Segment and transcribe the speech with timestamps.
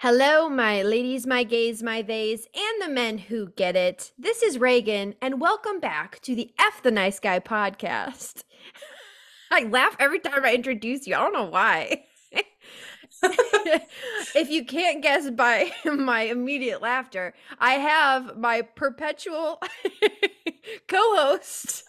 [0.00, 4.12] Hello, my ladies, my gays, my theys, and the men who get it.
[4.18, 8.42] This is Reagan, and welcome back to the F the Nice Guy podcast.
[9.50, 11.14] I laugh every time I introduce you.
[11.14, 12.04] I don't know why.
[13.22, 19.62] if you can't guess by my immediate laughter, I have my perpetual
[20.88, 21.84] co host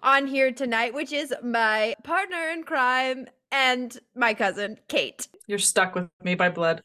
[0.00, 5.28] on here tonight, which is my partner in crime and my cousin, Kate.
[5.46, 6.82] You're stuck with me by blood.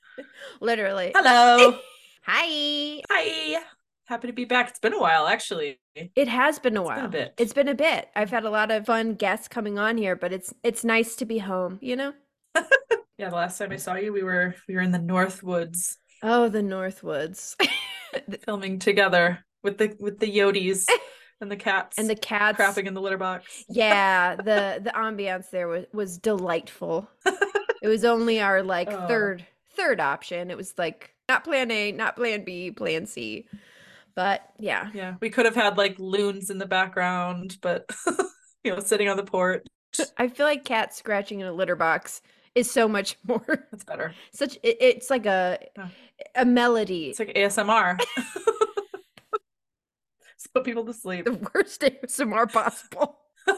[0.61, 1.13] Literally.
[1.15, 1.79] Hello.
[2.23, 3.01] Hi.
[3.09, 3.61] Hi.
[4.05, 4.69] Happy to be back.
[4.69, 5.79] It's been a while, actually.
[5.95, 6.95] It has been a It's while.
[6.97, 7.33] been a bit.
[7.37, 8.09] It's been a bit.
[8.15, 11.25] I've had a lot of fun guests coming on here, but it's it's nice to
[11.25, 12.13] be home, you know?
[13.19, 15.97] Yeah, the last time I saw you, we were we were in the North Woods
[16.21, 17.55] Oh, the North Woods.
[18.45, 20.85] filming together with the with the Yodis
[21.41, 22.57] and the cats and the cats.
[22.59, 23.63] crapping in the litter box.
[23.69, 27.09] Yeah, the the ambiance there was was delightful.
[27.81, 29.07] it was only our like Oh.
[29.07, 29.45] third
[29.75, 30.49] third option.
[30.51, 33.47] It was like not plan A, not plan B, plan C.
[34.15, 34.89] But yeah.
[34.93, 37.85] Yeah, we could have had like loons in the background, but
[38.63, 39.65] you know, sitting on the porch.
[40.17, 42.21] I feel like cat scratching in a litter box
[42.55, 44.15] is so much more That's better.
[44.33, 45.87] such it, it's like a Yeah.
[46.35, 47.09] a melody.
[47.11, 47.99] It's like ASMR.
[50.53, 51.25] Put people to sleep.
[51.25, 53.19] the worst ASMR possible.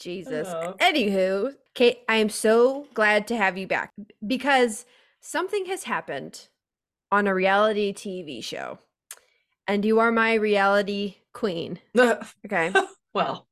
[0.00, 0.48] Jesus.
[0.48, 0.74] Oh.
[0.80, 3.92] Anywho, Kate, I am so glad to have you back
[4.26, 4.86] because
[5.20, 6.48] something has happened
[7.12, 8.78] on a reality TV show.
[9.66, 11.78] And you are my reality queen.
[11.96, 12.72] Okay.
[13.14, 13.46] well,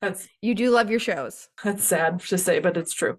[0.00, 1.48] that's you do love your shows.
[1.64, 3.18] that's sad to say, but it's true.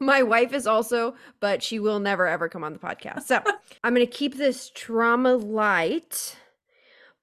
[0.00, 3.24] My wife is also, but she will never ever come on the podcast.
[3.24, 3.40] So
[3.84, 6.36] I'm going to keep this trauma light,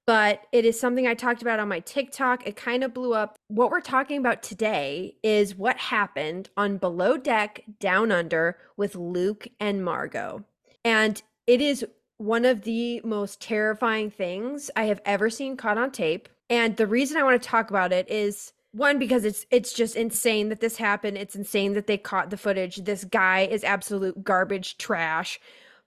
[0.06, 2.46] but it is something I talked about on my TikTok.
[2.46, 3.36] It kind of blew up.
[3.48, 9.48] What we're talking about today is what happened on Below Deck Down Under with Luke
[9.58, 10.44] and Margot.
[10.84, 11.84] And it is
[12.18, 16.28] one of the most terrifying things I have ever seen caught on tape.
[16.48, 19.96] And the reason I want to talk about it is one because it's it's just
[19.96, 21.18] insane that this happened.
[21.18, 22.76] It's insane that they caught the footage.
[22.76, 25.40] This guy is absolute garbage trash.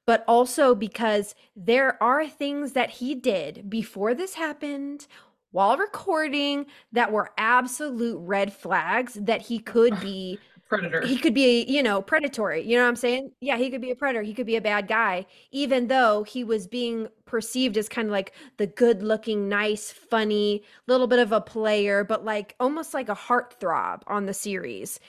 [0.09, 5.05] But also because there are things that he did before this happened
[5.51, 11.05] while recording that were absolute red flags that he could be Predator.
[11.05, 12.63] he could be you know predatory.
[12.63, 13.33] You know what i'm saying?
[13.39, 14.23] Yeah he could be a predator.
[14.23, 18.11] He could be a bad guy even though he was being perceived as kind of
[18.11, 23.09] like the good looking nice funny little bit of a player but like almost like
[23.09, 24.99] a heartthrob on the series.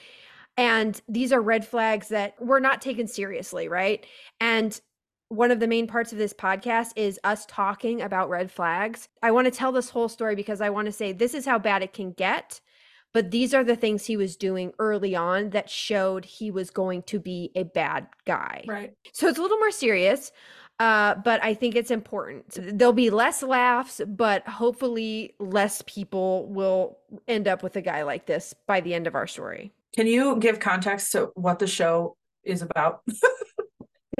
[0.57, 4.05] And these are red flags that were not taken seriously right?
[4.39, 4.79] And
[5.31, 9.07] one of the main parts of this podcast is us talking about red flags.
[9.23, 11.57] I want to tell this whole story because I want to say this is how
[11.57, 12.59] bad it can get.
[13.13, 17.03] But these are the things he was doing early on that showed he was going
[17.03, 18.63] to be a bad guy.
[18.67, 18.93] right.
[19.13, 20.31] So it's a little more serious,
[20.79, 22.77] uh, but I think it's important.
[22.77, 28.25] There'll be less laughs, but hopefully less people will end up with a guy like
[28.25, 29.71] this by the end of our story.
[29.93, 33.01] Can you give context to what the show is about?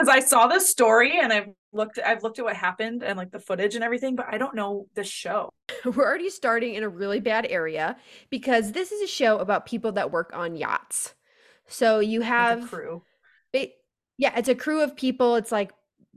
[0.02, 3.32] Because I saw the story and I've looked I've looked at what happened and like
[3.32, 5.52] the footage and everything, but I don't know the show.
[5.86, 7.98] We're already starting in a really bad area
[8.32, 11.14] because this is a show about people that work on yachts.
[11.68, 13.04] So you have a crew.
[13.54, 13.74] It,
[14.18, 15.36] yeah, it's a crew of people.
[15.36, 15.72] It's like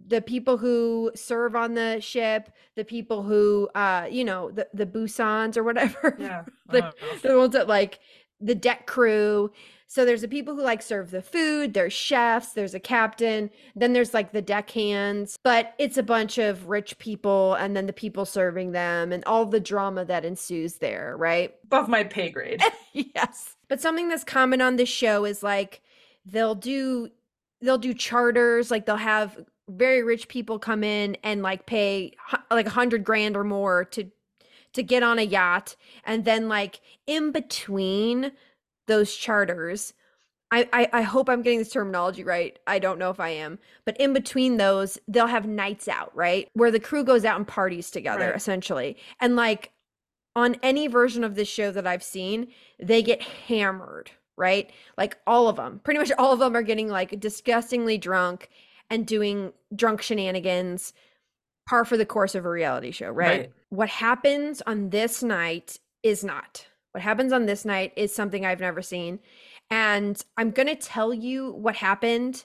[0.06, 4.86] the people who serve on the ship, the people who, uh, you know, the the
[4.86, 6.16] bosuns or whatever.
[6.18, 6.44] Yeah.
[6.70, 8.00] The, the ones that like
[8.40, 9.52] the deck crew.
[9.86, 11.74] So there's the people who like serve the food.
[11.74, 12.52] There's chefs.
[12.52, 13.50] There's a captain.
[13.76, 15.36] Then there's like the deckhands.
[15.44, 19.46] But it's a bunch of rich people, and then the people serving them, and all
[19.46, 21.54] the drama that ensues there, right?
[21.64, 22.62] Above my pay grade.
[22.92, 23.56] yes.
[23.68, 25.82] But something that's common on this show is like
[26.26, 27.10] they'll do
[27.60, 32.12] they'll do charters, like they'll have very rich people come in and like pay
[32.50, 34.10] like a hundred grand or more to
[34.74, 38.32] to get on a yacht, and then like in between
[38.86, 39.94] those charters.
[40.50, 42.58] I, I, I hope I'm getting this terminology right.
[42.66, 46.48] I don't know if I am, but in between those, they'll have nights out, right?
[46.52, 48.36] Where the crew goes out and parties together, Right.
[48.36, 48.96] essentially.
[49.20, 49.72] And like
[50.36, 52.48] on any version of this show that I've seen,
[52.78, 54.70] they get hammered, right?
[54.96, 58.48] Like all of them, pretty much all of them are getting like disgustingly drunk
[58.90, 60.92] and doing drunk shenanigans,
[61.68, 63.40] par for the course of a reality show, right?
[63.40, 63.52] Right.
[63.70, 66.66] What happens on this night is not.
[66.94, 69.18] What happens on this night is something I've never seen.
[69.68, 72.44] And I'm going to tell you what happened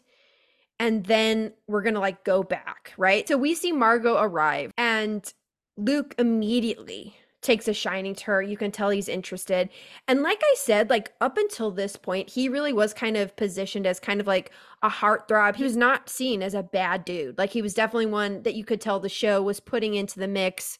[0.79, 3.27] and then we're going to like go back, right?
[3.27, 5.31] So we see Margot arrive and
[5.77, 8.41] Luke immediately takes a shining to her.
[8.41, 9.69] You can tell he's interested.
[10.07, 13.85] And like I said, like up until this point, he really was kind of positioned
[13.85, 14.51] as kind of like
[14.81, 15.57] a heartthrob.
[15.57, 17.37] He was not seen as a bad dude.
[17.37, 20.27] Like he was definitely one that you could tell the show was putting into the
[20.27, 20.79] mix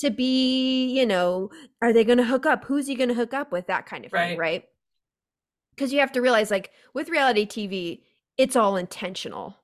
[0.00, 1.50] to be, you know,
[1.82, 2.64] are they going to hook up?
[2.64, 3.66] Who's he going to hook up with?
[3.66, 4.38] That kind of thing, Right.
[4.38, 4.64] right?
[5.74, 8.02] Because you have to realize, like, with reality TV,
[8.36, 9.56] it's all intentional.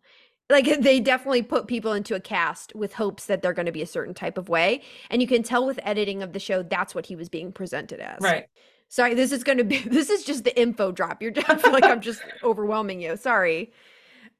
[0.51, 3.83] Like, they definitely put people into a cast with hopes that they're going to be
[3.83, 4.83] a certain type of way.
[5.11, 8.01] And you can tell with editing of the show, that's what he was being presented
[8.01, 8.21] as.
[8.21, 8.47] Right.
[8.89, 11.21] Sorry, this is going to be, this is just the info drop.
[11.23, 13.17] You're, I feel like I'm just overwhelming you.
[13.17, 13.73] Sorry.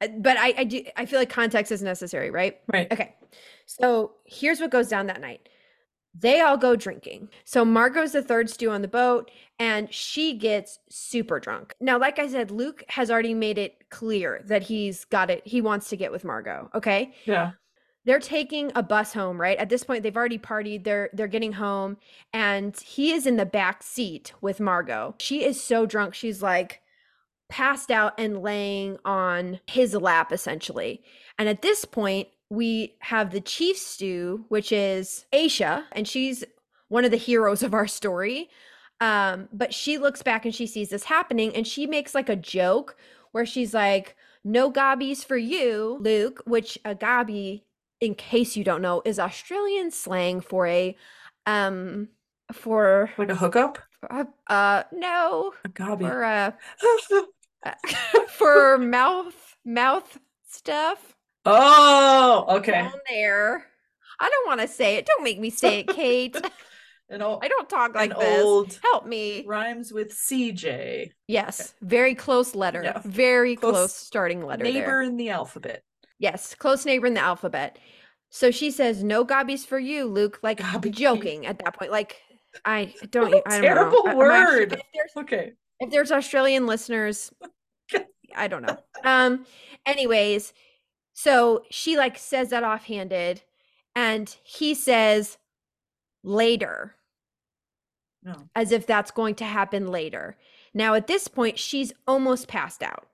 [0.01, 2.59] Uh, But I, I do, I feel like context is necessary, right?
[2.73, 2.93] Right.
[2.93, 3.15] Okay.
[3.67, 5.49] So here's what goes down that night.
[6.17, 7.29] They all go drinking.
[7.45, 11.75] So Margot's the third stew on the boat and she gets super drunk.
[11.81, 15.43] Now, like I said, Luke has already made it clear that he's got it.
[15.45, 16.71] He wants to get with Margot.
[16.75, 17.15] Okay.
[17.25, 17.53] Yeah.
[18.05, 19.57] They're taking a bus home, right?
[19.59, 20.85] At this point, they've already partied.
[20.85, 21.97] They're they're getting home,
[22.35, 25.15] and he is in the back seat with Margot.
[25.19, 26.83] She is so drunk, she's like
[27.49, 31.03] passed out and laying on his lap, essentially.
[31.39, 36.45] And at this point, we have the chief stew, which is Aesha, and she's
[36.89, 38.49] one of the heroes of our story.
[39.01, 42.37] Um, but she looks back and she sees this happening, and she makes like a
[42.37, 42.97] joke
[43.33, 47.65] where she's like, "No gobbies for you, Luke," which a gobby
[48.01, 50.97] in case you don't know, is Australian slang for a
[51.47, 52.09] um
[52.53, 53.79] for Like a hookup?
[54.11, 56.05] uh, uh no A gobby.
[56.05, 56.51] for uh
[58.29, 61.15] for mouth mouth stuff
[61.47, 62.73] oh, okay.
[62.73, 63.67] down there.
[64.21, 65.07] I don't want to say it.
[65.07, 66.37] Don't make me say it, Kate.
[67.11, 68.43] An old, I don't talk like this.
[68.43, 69.45] old Help me.
[69.47, 71.11] rhymes with CJ.
[71.29, 72.83] Yes, very close letter.
[72.83, 73.03] Yeah.
[73.05, 74.65] Very Close close, starting letter.
[74.65, 74.73] there.
[74.73, 75.83] Neighbor in the alphabet.
[76.19, 77.79] Yes, close neighbor in the alphabet.
[78.31, 80.91] So she says, "No gobbies for you, Luke." Like Gobby.
[80.91, 81.91] joking at that point.
[81.93, 82.17] Like
[82.65, 83.31] I don't.
[83.33, 84.23] What I don't terrible know.
[84.23, 84.83] I'm actually- word.
[84.95, 85.53] if Okay.
[85.81, 87.31] if there's Australian listeners,
[88.35, 88.79] I don't know.
[89.05, 89.45] Um.
[89.85, 90.55] Anyways,
[91.15, 93.43] so she like says that offhanded,
[93.97, 95.39] and he says
[96.23, 96.97] later,
[98.23, 98.49] No.
[98.55, 100.37] as if that's going to happen later.
[100.75, 103.07] Now at this point, she's almost passed out,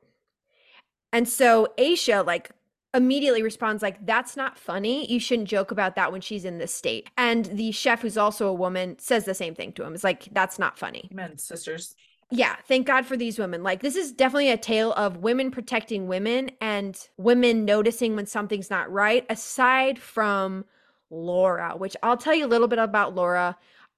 [1.13, 2.51] and so Aesha like
[2.93, 6.75] immediately responds like that's not funny you shouldn't joke about that when she's in this
[6.75, 10.03] state and the chef who's also a woman says the same thing to him it's
[10.03, 11.95] like that's not funny Men, sisters.
[12.31, 13.63] Yeah, thank God for these women.
[13.63, 18.71] Like, this is definitely a tale of women protecting women and women noticing when something's
[18.71, 20.65] not right, aside from
[21.11, 23.57] Laura, which I'll tell you a little bit about Laura.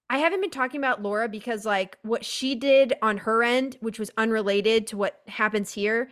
[0.09, 3.99] I haven't been talking about Laura because, like, what she did on her end, which
[3.99, 6.11] was unrelated to what happens here,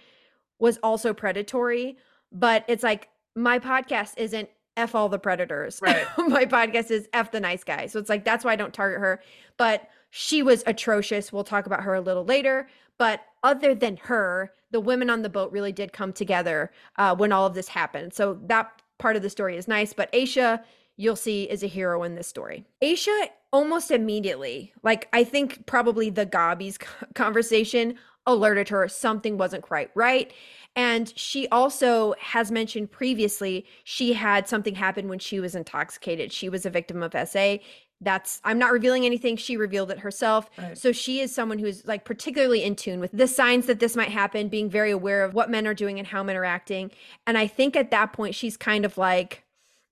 [0.58, 1.96] was also predatory.
[2.31, 5.81] But it's like, my podcast isn't F all the predators.
[5.82, 6.06] Right.
[6.19, 7.87] my podcast is F the nice guy.
[7.87, 9.23] So it's like, that's why I don't target her.
[9.56, 11.33] But she was atrocious.
[11.33, 12.69] We'll talk about her a little later.
[12.99, 17.33] But other than her, the women on the boat really did come together uh, when
[17.33, 18.12] all of this happened.
[18.12, 19.93] So that part of the story is nice.
[19.93, 20.62] But Aesha,
[20.97, 22.67] you'll see, is a hero in this story.
[22.83, 26.79] Aesha almost immediately, like I think probably the Gobbies
[27.15, 27.97] conversation
[28.27, 30.33] alerted her something wasn't quite right.
[30.77, 36.33] And she also has mentioned previously she had something happen when she was intoxicated.
[36.33, 37.57] She was a victim of SA.
[38.00, 39.37] That's I'm not revealing anything.
[39.37, 40.49] She revealed it herself.
[40.56, 40.76] Right.
[40.76, 44.08] So she is someone who's like particularly in tune with the signs that this might
[44.08, 46.91] happen, being very aware of what men are doing and how men are acting.
[47.26, 49.44] And I think at that point she's kind of like,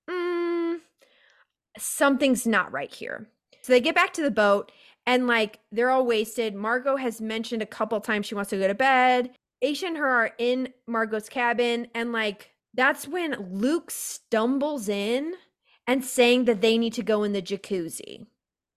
[0.09, 0.79] mm,
[1.77, 3.27] something's not right here.
[3.61, 4.73] So they get back to the boat
[5.07, 6.55] and like they're all wasted.
[6.55, 9.31] Margot has mentioned a couple times she wants to go to bed.
[9.63, 15.35] Aesha and her are in Margot's cabin and like that's when Luke stumbles in
[15.89, 18.27] and saying that they need to go in the jacuzzi.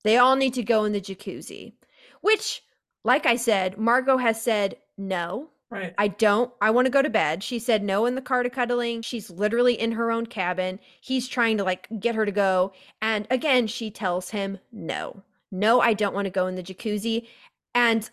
[0.03, 1.73] They all need to go in the jacuzzi,
[2.21, 2.63] which
[3.03, 5.49] like I said, Margot has said no.
[5.69, 5.93] Right.
[5.97, 6.51] I don't.
[6.59, 7.43] I want to go to bed.
[7.43, 9.01] She said no in the car to cuddling.
[9.03, 10.79] She's literally in her own cabin.
[10.99, 12.73] He's trying to like get her to go.
[13.01, 15.23] And again, she tells him no.
[15.49, 17.27] No, I don't want to go in the jacuzzi.
[17.73, 18.09] And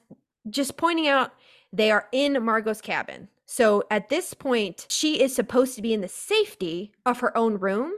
[0.48, 1.32] just pointing out,
[1.72, 3.28] they are in Margot's cabin.
[3.44, 7.58] So at this point, she is supposed to be in the safety of her own
[7.58, 7.92] room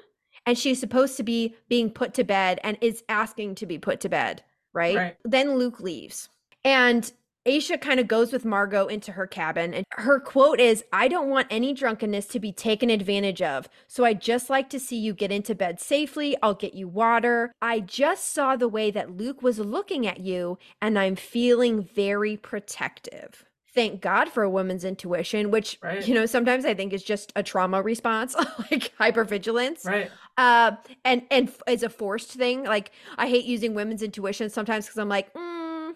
[0.47, 4.01] and she's supposed to be being put to bed and is asking to be put
[4.01, 4.43] to bed,
[4.73, 4.97] right?
[4.97, 5.17] Right.
[5.25, 6.29] Then Luke leaves.
[6.65, 7.11] And
[7.47, 11.31] Aesha kind of goes with Margot into her cabin, and her quote is I don't
[11.31, 13.67] want any drunkenness to be taken advantage of.
[13.87, 16.37] So I just like to see you get into bed safely.
[16.43, 17.53] I'll get you water.
[17.63, 22.37] I just saw the way that Luke was looking at you, and I'm feeling very
[22.37, 23.47] protective.
[23.75, 26.07] Thank God for a woman's intuition, which Right.
[26.07, 28.35] you know sometimes I think is just a trauma response,
[28.71, 29.85] like hypervigilance.
[29.87, 30.11] Right.
[30.37, 30.73] Uh,
[31.05, 32.65] and and is a forced thing.
[32.65, 35.91] Like I hate using women's intuition sometimes because I'm like, mm,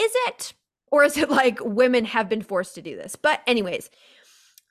[0.00, 0.54] is it,
[0.90, 3.16] or is it like women have been forced to do this?
[3.16, 3.90] But anyways,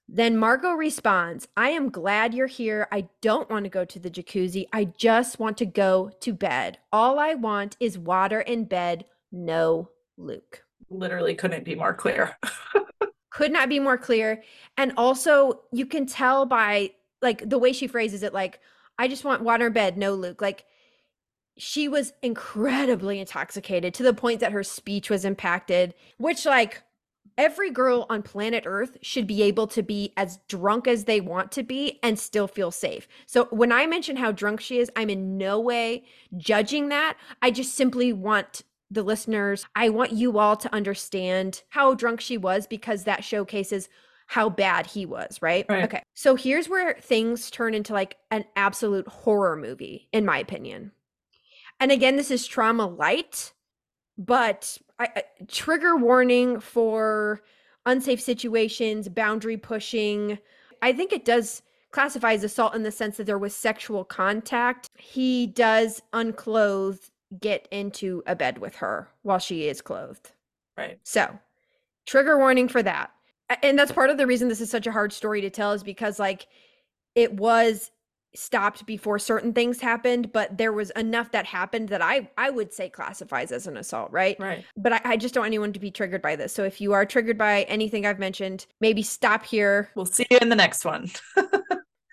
[0.07, 2.87] then Margot responds, I am glad you're here.
[2.91, 4.65] I don't want to go to the jacuzzi.
[4.73, 6.79] I just want to go to bed.
[6.91, 9.05] All I want is water in bed.
[9.31, 10.63] No Luke.
[10.89, 12.37] Literally couldn't be more clear.
[13.31, 14.43] Could not be more clear.
[14.77, 16.91] And also, you can tell by
[17.21, 18.59] like the way she phrases it, like,
[18.97, 19.97] I just want water bed.
[19.97, 20.41] No Luke.
[20.41, 20.65] Like,
[21.57, 26.83] she was incredibly intoxicated to the point that her speech was impacted, which, like,
[27.37, 31.51] every girl on planet Earth should be able to be as drunk as they want
[31.53, 33.07] to be and still feel safe.
[33.25, 36.03] So, when I mention how drunk she is, I'm in no way
[36.37, 37.17] judging that.
[37.41, 42.37] I just simply want the listeners, I want you all to understand how drunk she
[42.37, 43.89] was because that showcases
[44.27, 45.65] how bad he was, right?
[45.69, 45.83] Right.
[45.85, 46.03] Okay.
[46.13, 50.91] So, here's where things turn into like an absolute horror movie, in my opinion.
[51.79, 53.53] And again, this is trauma light,
[54.17, 57.41] but I, I- trigger warning for
[57.85, 60.37] unsafe situations, boundary pushing.
[60.81, 64.89] I think it does classify as assault in the sense that there was sexual contact.
[64.97, 70.31] He does unclothed get into a bed with her while she is clothed.
[70.77, 70.99] Right.
[71.03, 71.37] So,
[72.05, 73.11] trigger warning for that.
[73.63, 75.83] And that's part of the reason this is such a hard story to tell is
[75.83, 76.47] because like
[77.15, 77.91] it was
[78.35, 82.71] stopped before certain things happened, but there was enough that happened that I I would
[82.71, 84.39] say classifies as an assault, right?
[84.39, 84.63] Right.
[84.77, 86.53] But I, I just don't want anyone to be triggered by this.
[86.53, 89.89] So if you are triggered by anything I've mentioned, maybe stop here.
[89.95, 91.09] We'll see you in the next one.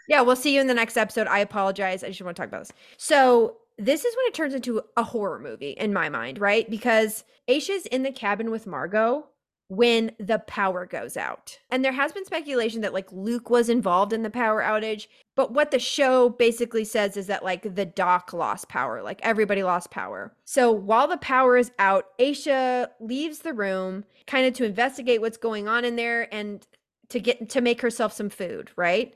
[0.09, 1.27] Yeah, we'll see you in the next episode.
[1.27, 2.05] I apologize.
[2.05, 2.73] I just want to talk about this.
[2.97, 6.69] So this is when it turns into a horror movie in my mind, right?
[6.69, 9.27] Because Aesha's in the cabin with Margot
[9.69, 11.59] when the power goes out.
[11.71, 15.53] And there has been speculation that like Luke was involved in the power outage, but
[15.53, 19.91] what the show basically says is that like the dock lost power, like everybody lost
[19.91, 20.33] power.
[20.45, 25.37] So while the power is out, Aesha leaves the room kind of to investigate what's
[25.37, 26.65] going on in there and
[27.09, 29.15] to get to make herself some food, right?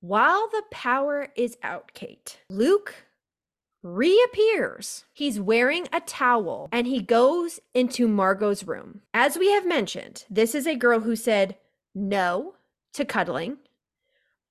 [0.00, 2.94] While the power is out, Kate, Luke
[3.86, 5.04] reappears.
[5.12, 9.02] He's wearing a towel and he goes into Margot's room.
[9.14, 11.56] As we have mentioned, this is a girl who said
[11.94, 12.54] no
[12.92, 13.58] to cuddling.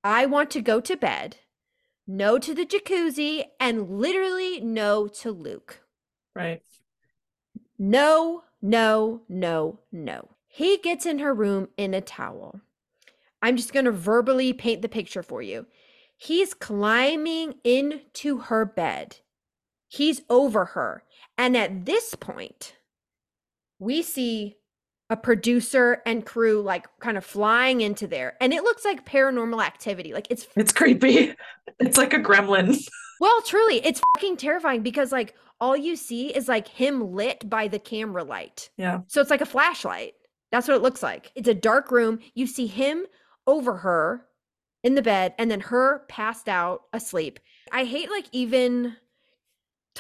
[0.04, 1.38] I want to go to bed.
[2.08, 5.82] No to the jacuzzi and literally no to Luke.
[6.36, 6.62] Right.
[7.78, 10.30] No, no, no, no.
[10.48, 12.62] He gets in her room in a towel.
[13.42, 15.66] I'm just going to verbally paint the picture for you.
[16.18, 19.18] He's climbing into her bed.
[19.96, 21.04] He's over her.
[21.38, 22.76] And at this point,
[23.80, 24.58] we see
[25.10, 28.36] a producer and crew like kind of flying into there.
[28.42, 30.14] And it looks like paranormal activity.
[30.14, 31.34] Like it's It's creepy.
[31.80, 32.78] It's like a gremlin.
[33.20, 37.68] well, truly, it's fucking terrifying because like all you see is like him lit by
[37.68, 38.70] the camera light.
[38.78, 39.00] Yeah.
[39.08, 40.14] So it's like a flashlight.
[40.52, 41.32] That's what it looks like.
[41.36, 42.20] It's a dark room.
[42.34, 43.06] You see him
[43.48, 44.26] over her
[44.84, 47.40] in the bed and then her passed out asleep.
[47.72, 48.96] I hate like even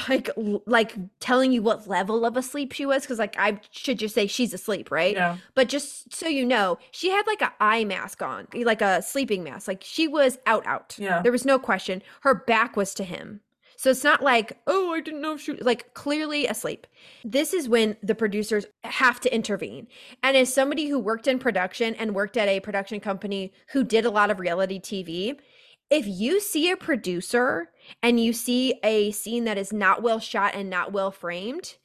[0.09, 0.29] like
[0.65, 4.27] like telling you what level of asleep she was cuz like I should just say
[4.27, 5.15] she's asleep, right?
[5.15, 5.37] Yeah.
[5.53, 9.43] But just so you know, she had like a eye mask on, like a sleeping
[9.43, 9.67] mask.
[9.67, 10.95] Like she was out out.
[10.97, 11.21] Yeah.
[11.21, 12.01] There was no question.
[12.21, 13.41] Her back was to him.
[13.77, 16.87] So it's not like, oh, I didn't know if she like clearly asleep.
[17.23, 19.87] This is when the producers have to intervene.
[20.23, 24.05] And as somebody who worked in production and worked at a production company who did
[24.05, 25.37] a lot of reality TV,
[25.95, 27.69] if you see a producer
[28.03, 31.75] and you see a scene that is not well shot and not well framed,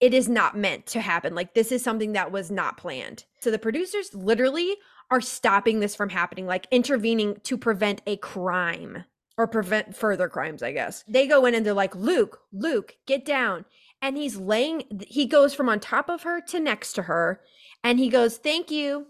[0.00, 1.34] it is not meant to happen.
[1.34, 3.24] Like this is something that was not planned.
[3.40, 4.76] So the producers literally
[5.10, 9.04] are stopping this from happening, like intervening to prevent a crime
[9.36, 11.02] or prevent further crimes, I guess.
[11.08, 13.64] They go in and they're like, Luke, Luke, get down.
[14.00, 17.40] And he's laying, he goes from on top of her to next to her.
[17.82, 19.08] And he goes, Thank you.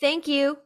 [0.00, 0.58] Thank you.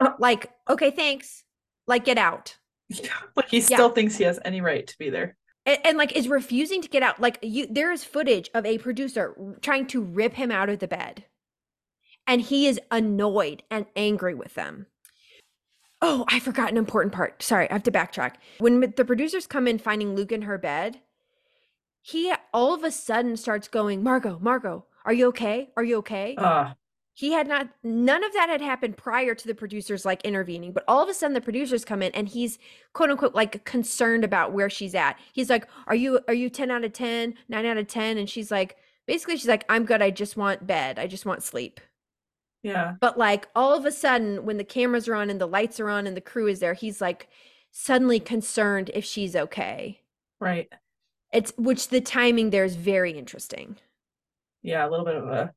[0.00, 0.10] Uh.
[0.18, 1.44] Like, okay, thanks.
[1.88, 2.56] Like, get out.
[2.88, 3.08] Yeah.
[3.36, 3.64] Like he Yeah.
[3.64, 5.36] still thinks he has any right to be there.
[5.66, 8.78] and, and like is refusing to get out like you there is footage of a
[8.78, 11.24] producer trying to rip him out of the bed
[12.26, 14.86] and he is annoyed and angry with them
[16.00, 19.68] oh i forgot an important part sorry i have to backtrack when the producers come
[19.68, 21.00] in finding luke in her bed
[22.02, 26.34] he all of a sudden starts going margot margot are you okay are you okay
[26.38, 26.72] Uh
[27.18, 30.84] he had not none of that had happened prior to the producers like intervening but
[30.86, 32.58] all of a sudden the producers come in and he's
[32.92, 36.70] quote unquote like concerned about where she's at he's like are you are you 10
[36.70, 40.00] out of 10 9 out of 10 and she's like basically she's like i'm good
[40.00, 41.80] i just want bed i just want sleep
[42.62, 42.94] Yeah.
[43.00, 45.88] But like all of a sudden, when the cameras are on and the lights are
[45.88, 47.28] on and the crew is there, he's like
[47.70, 50.00] suddenly concerned if she's okay.
[50.40, 50.68] Right.
[51.32, 53.76] It's which the timing there is very interesting.
[54.62, 55.52] Yeah, a little bit of a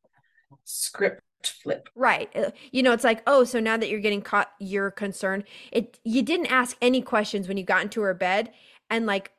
[0.63, 1.89] script flip.
[1.95, 2.29] Right.
[2.35, 5.43] Uh, You know, it's like, oh, so now that you're getting caught, you're concerned.
[5.71, 8.51] It you didn't ask any questions when you got into her bed
[8.89, 9.31] and like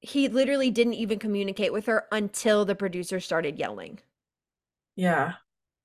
[0.00, 4.00] he literally didn't even communicate with her until the producer started yelling.
[4.96, 5.34] Yeah.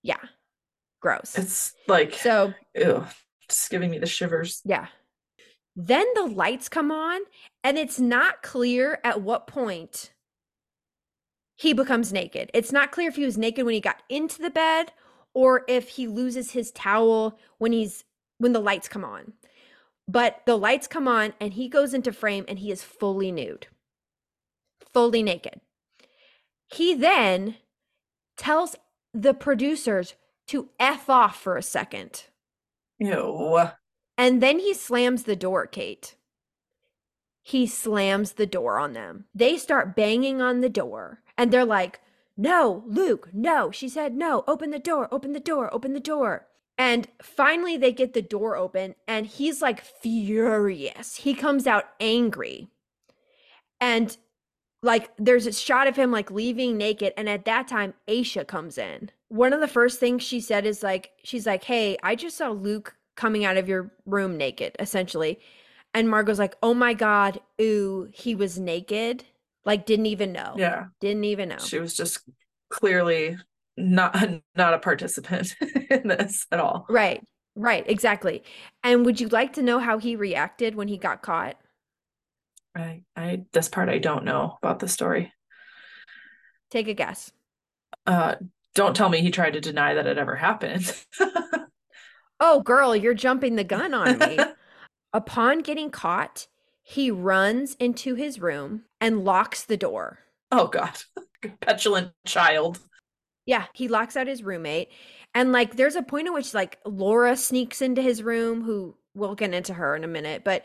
[0.04, 0.22] Yeah.
[1.02, 1.38] Gross.
[1.38, 3.06] It's like So, ew,
[3.50, 4.62] just giving me the shivers.
[4.66, 4.88] yeah.
[5.76, 7.22] Then the lights come on
[7.64, 10.14] and it's not clear at what point
[11.58, 12.50] he becomes naked.
[12.54, 14.92] It's not clear if he was naked when he got into the bed
[15.36, 18.04] or if he loses his towel when he's
[18.40, 19.34] when the lights come on.
[20.08, 23.68] But the lights come on and he goes into frame and he is fully nude.
[24.94, 25.62] Fully naked.
[26.68, 27.56] He then
[28.38, 28.76] tells
[29.14, 30.16] the producers
[30.48, 32.26] to F off for a second.
[33.00, 33.70] Ew.
[34.18, 36.16] And then he slams the door, Kate.
[37.44, 39.26] He slams the door on them.
[39.34, 42.00] They start banging on the door and they're like,
[42.38, 43.72] No, Luke, no.
[43.72, 46.48] She said, No, open the door, open the door, open the door.
[46.78, 51.16] And finally, they get the door open and he's like furious.
[51.18, 52.68] He comes out angry.
[53.80, 54.18] And
[54.84, 57.14] like, there's a shot of him like leaving naked.
[57.16, 59.12] And at that time, Aesha comes in.
[59.30, 62.50] One of the first things she said is like, She's like, Hey, I just saw
[62.50, 65.40] Luke coming out of your room naked, essentially.
[65.94, 69.24] And Margot's like, oh my God, ooh, he was naked.
[69.66, 70.54] Like, didn't even know.
[70.58, 70.86] Yeah.
[71.02, 71.58] Didn't even know.
[71.58, 72.20] She was just
[72.70, 73.38] clearly
[73.78, 74.16] not
[74.56, 75.56] not a participant
[75.90, 76.86] in this at all.
[76.90, 77.24] Right,
[77.56, 78.44] right, exactly.
[78.84, 81.58] And would you like to know how he reacted when he got caught?
[82.76, 85.34] I I this part I don't know about the story.
[86.72, 87.32] Take a guess.
[88.06, 88.36] Uh
[88.76, 90.94] don't tell me he tried to deny that it ever happened.
[92.40, 94.38] Oh, girl, you're jumping the gun on me.
[95.14, 96.48] Upon getting caught,
[96.88, 100.20] he runs into his room and locks the door.
[100.52, 100.96] oh god.
[101.62, 102.80] Petulant child.
[103.46, 104.90] Yeah, he locks out his roommate.
[105.34, 109.36] And like there's a point at which like Laura sneaks into his room, who we'll
[109.36, 110.64] get into her in a minute, but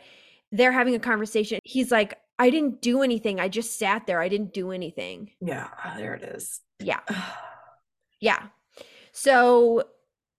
[0.51, 1.59] they're having a conversation.
[1.63, 3.39] He's like, I didn't do anything.
[3.39, 4.21] I just sat there.
[4.21, 5.31] I didn't do anything.
[5.41, 5.67] Yeah,
[5.97, 6.61] there it is.
[6.79, 6.99] Yeah.
[8.23, 8.49] Yeah.
[9.13, 9.85] So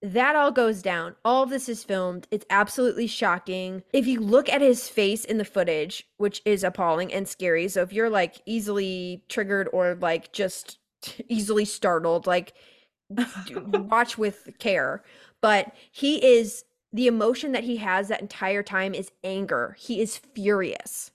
[0.03, 1.15] that all goes down.
[1.25, 2.27] All of this is filmed.
[2.31, 3.85] It's absolutely shocking.
[3.93, 7.69] If you look at his face in the footage, which is appalling and scary.
[7.69, 10.79] So if you're like easily triggered or like just
[11.29, 12.55] easily startled, like
[13.55, 15.05] watch with care.
[15.41, 19.77] But he is the emotion that he has that entire time is anger.
[19.79, 21.13] He is furious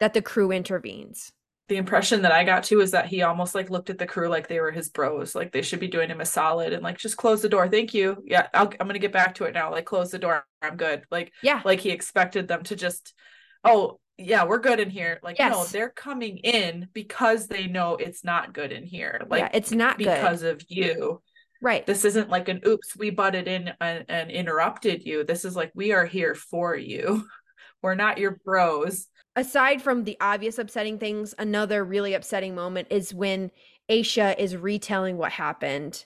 [0.00, 1.32] that the crew intervenes.
[1.70, 4.28] The impression that I got too is that he almost like looked at the crew
[4.28, 6.98] like they were his bros, like they should be doing him a solid and like
[6.98, 7.68] just close the door.
[7.68, 8.20] Thank you.
[8.26, 9.70] Yeah, I'll, I'm gonna get back to it now.
[9.70, 10.44] Like close the door.
[10.60, 11.04] I'm good.
[11.12, 11.62] Like Yeah.
[11.64, 13.14] like he expected them to just,
[13.62, 15.20] oh yeah, we're good in here.
[15.22, 19.24] Like no, they're coming in because they know it's not good in here.
[19.30, 20.06] Like yeah, it's not good.
[20.08, 21.22] because of you.
[21.62, 21.86] Right.
[21.86, 25.22] This isn't like an oops, we butted in and, and interrupted you.
[25.22, 27.28] This is like we are here for you.
[27.80, 29.06] We're not your bros.
[29.36, 33.50] Aside from the obvious upsetting things, another really upsetting moment is when
[33.88, 36.04] Aesha is retelling what happened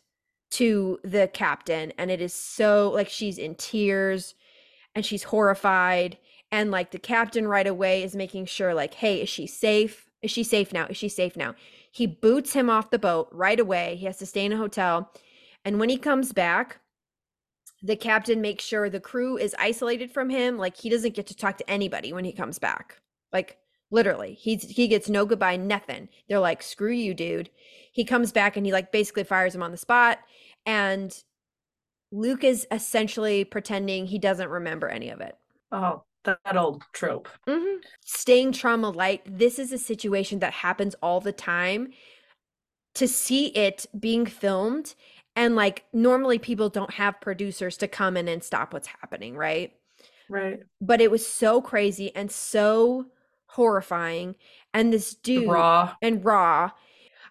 [0.53, 1.93] to the captain.
[1.99, 4.35] And it is so like she's in tears
[4.95, 6.19] and she's horrified.
[6.53, 10.09] And like the captain right away is making sure, like, hey, is she safe?
[10.23, 10.87] Is she safe now?
[10.87, 11.55] Is she safe now?
[11.91, 13.97] He boots him off the boat right away.
[13.97, 15.11] He has to stay in a hotel.
[15.65, 16.79] And when he comes back,
[17.83, 20.57] the captain makes sure the crew is isolated from him.
[20.57, 23.01] Like he doesn't get to talk to anybody when he comes back.
[23.35, 23.59] Like
[23.91, 26.09] literally, he's he gets no goodbye, nothing.
[26.29, 27.51] They're like, screw you, dude.
[27.93, 30.21] He comes back and he like basically fires him on the spot.
[30.65, 31.15] And
[32.13, 35.37] Luke is essentially pretending he doesn't remember any of it.
[35.73, 37.29] Oh, that, old trope.
[37.47, 37.79] Mhm.
[38.05, 41.93] Staying trauma light, this is a situation that happens all the time.
[42.95, 44.95] To see it being filmed,
[45.35, 49.73] and like normally people don't have producers to come in and stop what's happening, right?
[50.29, 50.61] Right.
[50.81, 53.07] But it was so crazy and so
[53.55, 54.35] horrifying.
[54.73, 55.95] And this dude Raw.
[56.03, 56.71] and raw.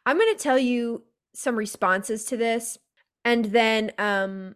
[0.05, 2.77] I'm going to tell you some responses to this
[3.25, 4.53] and then um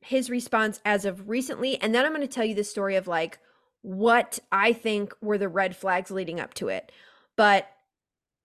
[0.00, 3.06] his response as of recently and then I'm going to tell you the story of
[3.06, 3.38] like
[3.82, 6.90] what I think were the red flags leading up to it.
[7.36, 7.68] But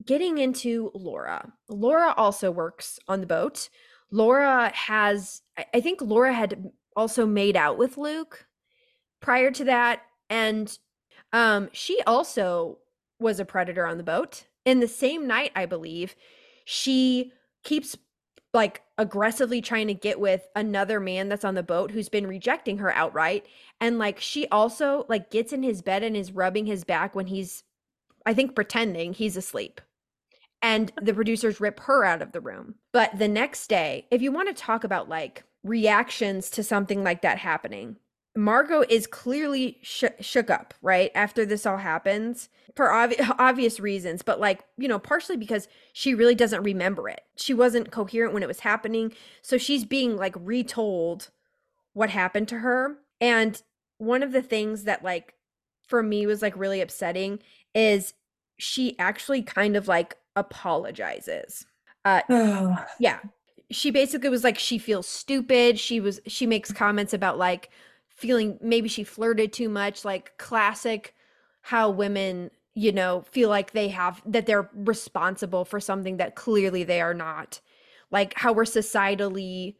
[0.05, 1.53] getting into Laura.
[1.69, 3.69] Laura also works on the boat.
[4.11, 8.45] Laura has I- I think Laura had also made out with Luke
[9.21, 10.77] prior to that and
[11.33, 12.77] um she also
[13.19, 14.45] was a predator on the boat.
[14.65, 16.15] In the same night, I believe,
[16.65, 17.97] she keeps
[18.53, 22.77] like aggressively trying to get with another man that's on the boat who's been rejecting
[22.77, 23.45] her outright
[23.81, 27.25] and like she also like gets in his bed and is rubbing his back when
[27.25, 27.63] he's
[28.25, 29.81] i think pretending he's asleep
[30.61, 34.31] and the producers rip her out of the room but the next day if you
[34.31, 37.95] want to talk about like reactions to something like that happening
[38.35, 44.21] margot is clearly sh- shook up right after this all happens for obvi- obvious reasons
[44.23, 47.21] but like you know partially because she really doesn't remember it.
[47.35, 51.29] She wasn't coherent when it was happening so she's being like retold
[51.93, 52.97] what happened to her.
[53.21, 53.61] And
[53.99, 55.35] one of the things that like
[55.87, 57.39] for me was like really upsetting
[57.75, 58.13] is
[58.57, 61.65] she actually kind of like apologizes.
[62.03, 62.21] Uh
[62.99, 63.19] yeah.
[63.69, 65.79] she basically was like she feels stupid.
[65.79, 67.69] She was she makes comments about like
[68.23, 71.13] feeling maybe she flirted too much like classic
[71.61, 76.83] how women you know feel like they have that they're responsible for something that clearly
[76.85, 77.59] they are not.
[78.11, 79.75] Like how we're societally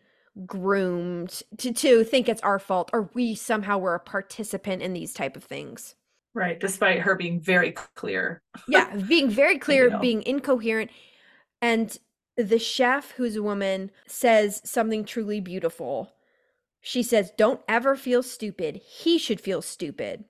[0.45, 5.13] groomed to to think it's our fault or we somehow were a participant in these
[5.13, 5.95] type of things.
[6.33, 8.41] Right despite her being very clear.
[8.67, 9.99] Yeah being very clear You know.
[9.99, 10.91] being incoherent.
[11.61, 11.97] And
[12.35, 16.11] the chef who's a woman says something truly beautiful
[16.83, 20.25] she says don't ever feel stupid he should feel stupid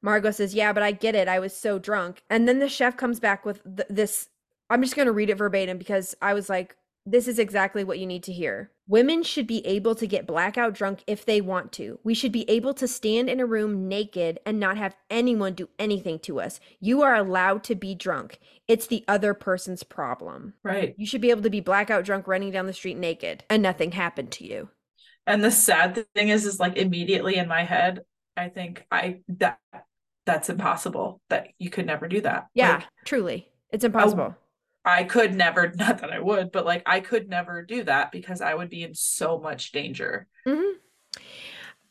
[0.00, 2.96] margot says yeah but i get it i was so drunk and then the chef
[2.96, 4.28] comes back with th- this
[4.70, 6.76] i'm just going to read it verbatim because i was like
[7.10, 8.70] this is exactly what you need to hear.
[8.86, 11.98] Women should be able to get blackout drunk if they want to.
[12.04, 15.70] We should be able to stand in a room naked and not have anyone do
[15.78, 16.60] anything to us.
[16.80, 18.38] You are allowed to be drunk.
[18.66, 20.54] It's the other person's problem.
[20.62, 23.62] right You should be able to be blackout drunk running down the street naked and
[23.62, 24.68] nothing happened to you.
[25.28, 28.00] And the sad thing is is like immediately in my head
[28.36, 29.58] i think i that
[30.26, 33.48] that's impossible that you could never do that Yeah, Like, truly.
[33.70, 34.34] It's impossible.
[34.84, 38.40] I could never, not that I would, but like I could never do that because
[38.40, 40.26] I would be in so much danger.
[40.46, 40.78] hmm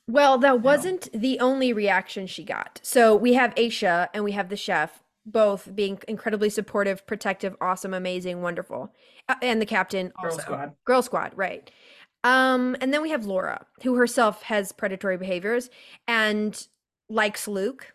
[0.08, 2.80] Well, that wasn't the only reaction she got.
[2.84, 7.94] So we have Aesha and we have the chef, both being incredibly supportive, protective, awesome,
[7.94, 8.94] amazing, wonderful,
[9.28, 10.42] Uh, and the captain Girl also.
[10.42, 10.76] squad.
[10.86, 11.70] Girl Squad, right?
[12.24, 15.70] Um, and then we have Laura, who herself has predatory behaviors
[16.08, 16.68] and
[17.10, 17.94] likes Luke,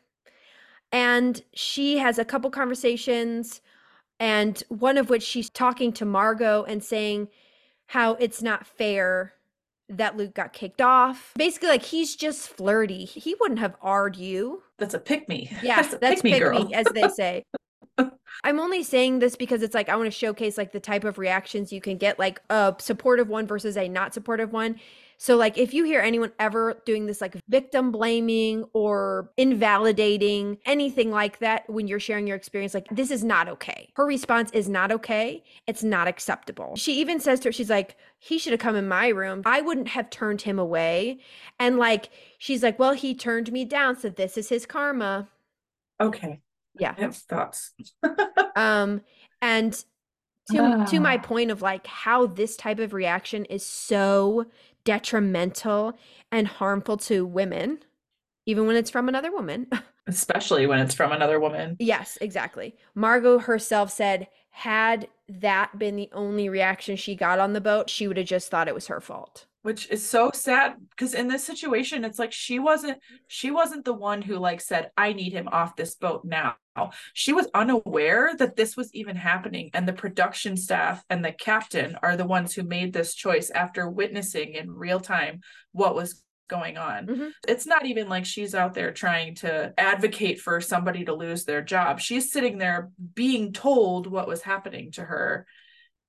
[0.91, 3.61] and she has a couple conversations,
[4.21, 7.29] and one of which she's talking to Margot and saying
[7.87, 9.35] how it's not fair
[9.89, 11.33] that Luke got kicked off.
[11.37, 13.05] Basically, like he's just flirty.
[13.05, 14.63] He wouldn't have R'd you.
[14.79, 15.51] That's a pick me.
[15.63, 16.65] Yeah, that's a that's pick me girl.
[16.65, 17.45] me, as they say.
[18.45, 21.19] I'm only saying this because it's like I want to showcase like the type of
[21.19, 24.81] reactions you can get, like a supportive one versus a not supportive one.
[25.23, 31.13] So, like, if you hear anyone ever doing this, like victim blaming or invalidating anything
[31.13, 33.89] like that when you're sharing your experience, like, this is not okay.
[33.95, 35.45] Her response is not okay.
[35.69, 36.75] It's not acceptable.
[36.75, 39.43] She even says to her, she's like, he should have come in my room.
[39.47, 41.21] I wouldn't have turned him away.
[41.61, 43.97] And like, she's like, well, he turned me down.
[43.97, 45.29] So, this is his karma.
[46.01, 46.41] okay.
[46.79, 46.95] Yeah.
[46.97, 47.73] I have thoughts.
[48.57, 49.03] um
[49.41, 49.73] and
[50.51, 51.23] to to my Ah.
[51.23, 54.47] point of like how this type of reaction is so
[54.85, 55.97] detrimental
[56.33, 57.79] and harmful to women
[58.47, 59.69] even when it's from another woman
[60.09, 61.77] Especially when it's from another woman.
[61.79, 67.61] yes exactly margot herself said had that been the only reaction she got on the
[67.61, 71.15] boat she would have just thought it was her fault which is so sad because
[71.15, 72.99] in this situation it's like she wasn't
[73.29, 76.57] she wasn't the one who like said i need him off this boat now.
[77.13, 81.99] She was unaware that this was even happening and the production staff and the captain
[82.03, 85.41] are the ones who made this choice after witnessing in real time
[85.73, 87.07] what was going on.
[87.07, 87.31] Mhm.
[87.49, 91.63] it's not even like she's out there trying to advocate for somebody to lose their
[91.63, 92.01] job.
[92.01, 95.47] She's sitting there being told what was happening to her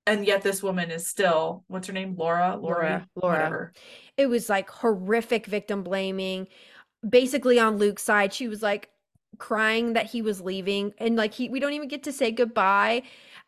[0.06, 2.14] and yet this woman is still what's her name?
[2.16, 2.56] Laura?
[2.60, 3.72] Laura, laura whatever.
[4.16, 6.48] It was like horrific victim blaming.
[7.08, 8.90] Basically on luke's side she was like
[9.38, 13.02] crying that he was leaving and like he we don't even get to say goodbye.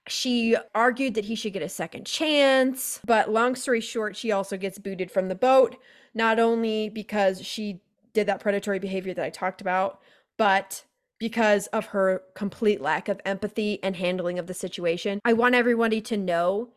[0.08, 4.56] She argued that he should get a second chance but long story short she also
[4.56, 5.76] gets booted from the boat
[6.14, 7.80] not only because she
[8.14, 10.00] did that predatory behavior that i talked about
[10.38, 10.84] but
[11.18, 15.20] because of her complete lack of empathy and handling of the situation.
[15.24, 16.70] I want everybody to know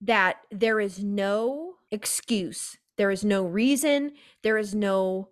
[0.00, 5.28] that there is no excuse there is no reason there is no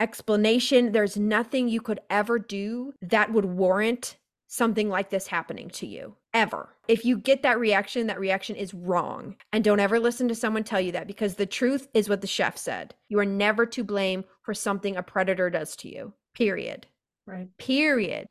[0.00, 4.16] explanation there's nothing you could ever do that would warrant
[4.48, 6.74] something like this happening to you ever.
[6.88, 9.36] If you get that reaction that reaction is wrong.
[9.52, 12.26] And don't ever listen to someone tell you that because the truth is what the
[12.26, 12.94] chef said.
[13.08, 16.86] You are never to blame for something a predator does to you period
[17.28, 18.26] right period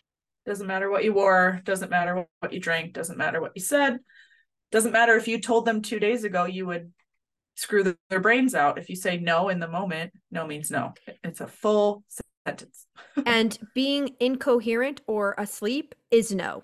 [0.46, 4.00] doesn't matter what you wore doesn't matter what you drank doesn't matter what you said
[4.72, 6.92] Doesn't matter if you told them two days ago you would
[7.58, 8.78] screw the, their brains out.
[8.78, 10.94] If you say no in the moment, no means no.
[11.24, 12.04] It's a full
[12.46, 12.86] sentence.
[13.26, 16.64] and being incoherent or asleep is no.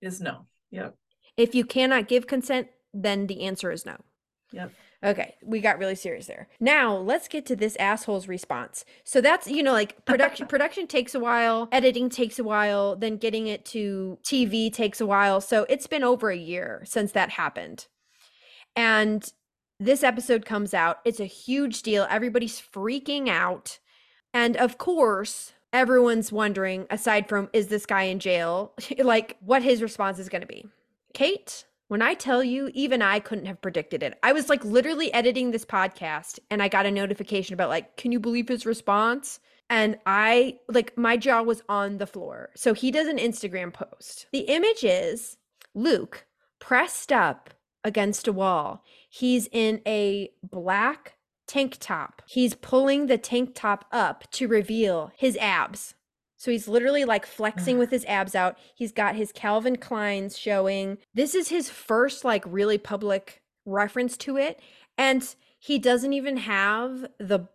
[0.00, 0.46] Is no.
[0.70, 0.94] Yep.
[1.36, 3.96] If you cannot give consent, then the answer is no.
[4.52, 4.72] Yep.
[5.04, 6.48] Okay, we got really serious there.
[6.60, 8.86] Now, let's get to this asshole's response.
[9.04, 13.18] So that's, you know, like production production takes a while, editing takes a while, then
[13.18, 15.42] getting it to TV takes a while.
[15.42, 17.86] So it's been over a year since that happened.
[18.74, 19.30] And
[19.78, 21.00] this episode comes out.
[21.04, 22.06] It's a huge deal.
[22.08, 23.78] Everybody's freaking out.
[24.32, 29.82] And of course, everyone's wondering aside from is this guy in jail, like what his
[29.82, 30.64] response is going to be.
[31.12, 34.18] Kate, when I tell you, even I couldn't have predicted it.
[34.22, 38.12] I was like literally editing this podcast and I got a notification about, like, can
[38.12, 39.40] you believe his response?
[39.70, 42.50] And I, like, my jaw was on the floor.
[42.54, 44.26] So he does an Instagram post.
[44.32, 45.36] The image is
[45.74, 46.26] Luke
[46.60, 47.50] pressed up
[47.82, 48.82] against a wall.
[49.08, 51.14] He's in a black
[51.46, 52.22] tank top.
[52.26, 55.94] He's pulling the tank top up to reveal his abs.
[56.44, 58.58] So he's literally like flexing with his abs out.
[58.74, 60.98] He's got his Calvin Kleins showing.
[61.14, 64.60] This is his first like really public reference to it.
[64.98, 67.48] And he doesn't even have the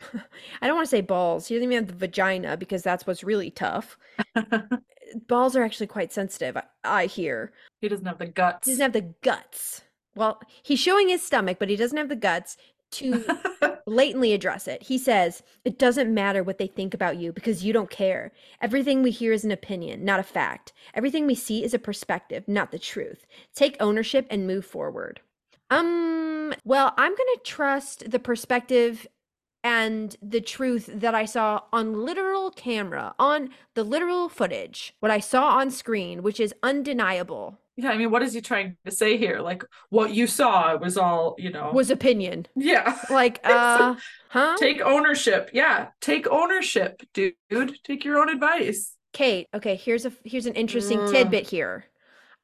[0.62, 1.48] I don't want to say balls.
[1.48, 3.98] He doesn't even have the vagina because that's what's really tough.
[5.28, 7.52] balls are actually quite sensitive, I, I hear.
[7.82, 8.66] He doesn't have the guts.
[8.66, 9.82] He doesn't have the guts.
[10.14, 12.56] Well, he's showing his stomach, but he doesn't have the guts
[12.92, 13.24] to
[13.90, 14.84] blatantly address it.
[14.84, 18.30] He says, It doesn't matter what they think about you because you don't care.
[18.62, 20.72] Everything we hear is an opinion, not a fact.
[20.94, 23.26] Everything we see is a perspective, not the truth.
[23.52, 25.20] Take ownership and move forward.
[25.70, 29.08] Um, well, I'm going to trust the perspective
[29.64, 35.18] and the truth that I saw on literal camera, on the literal footage, what I
[35.18, 37.58] saw on screen, which is undeniable.
[37.82, 39.40] Yeah, I mean, what is he trying to say here?
[39.40, 42.46] Like, what you saw was all, you know, was opinion.
[42.54, 42.98] Yeah.
[43.08, 43.94] Like, uh,
[44.28, 44.56] huh?
[44.58, 45.50] Take ownership.
[45.52, 47.34] Yeah, take ownership, dude.
[47.84, 48.94] Take your own advice.
[49.12, 51.86] Kate, okay, here's a here's an interesting tidbit here.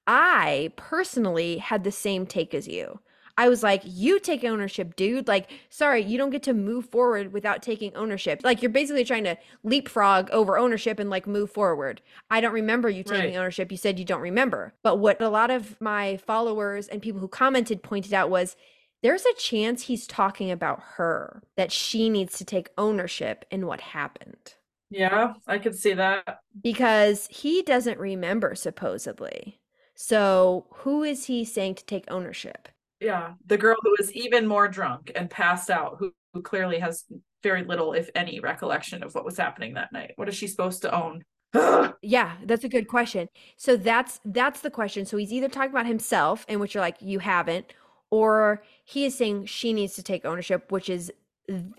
[0.06, 3.00] I personally had the same take as you.
[3.38, 5.28] I was like, you take ownership, dude.
[5.28, 8.40] Like, sorry, you don't get to move forward without taking ownership.
[8.44, 12.00] Like, you're basically trying to leapfrog over ownership and like move forward.
[12.30, 13.36] I don't remember you taking Right.
[13.36, 13.70] ownership.
[13.70, 14.72] You said you don't remember.
[14.82, 18.56] But what a lot of my followers and people who commented pointed out was
[19.02, 23.80] there's a chance he's talking about her, that she needs to take ownership in what
[23.82, 24.54] happened
[24.90, 26.40] Yeah, I could see that.
[26.62, 29.60] because he doesn't remember supposedly.
[29.94, 32.68] So, who is he saying to take ownership?
[33.00, 37.04] Yeah, the girl who is even more drunk and passed out, who, who clearly has
[37.42, 40.12] very little, if any, recollection of what was happening that night.
[40.16, 41.24] What is she supposed to own?
[42.02, 43.28] Yeah, that's a good question.
[43.56, 45.06] So that's that's the question.
[45.06, 47.72] So he's either talking about himself, in which you're like you haven't,
[48.10, 51.12] or he is saying she needs to take ownership, which is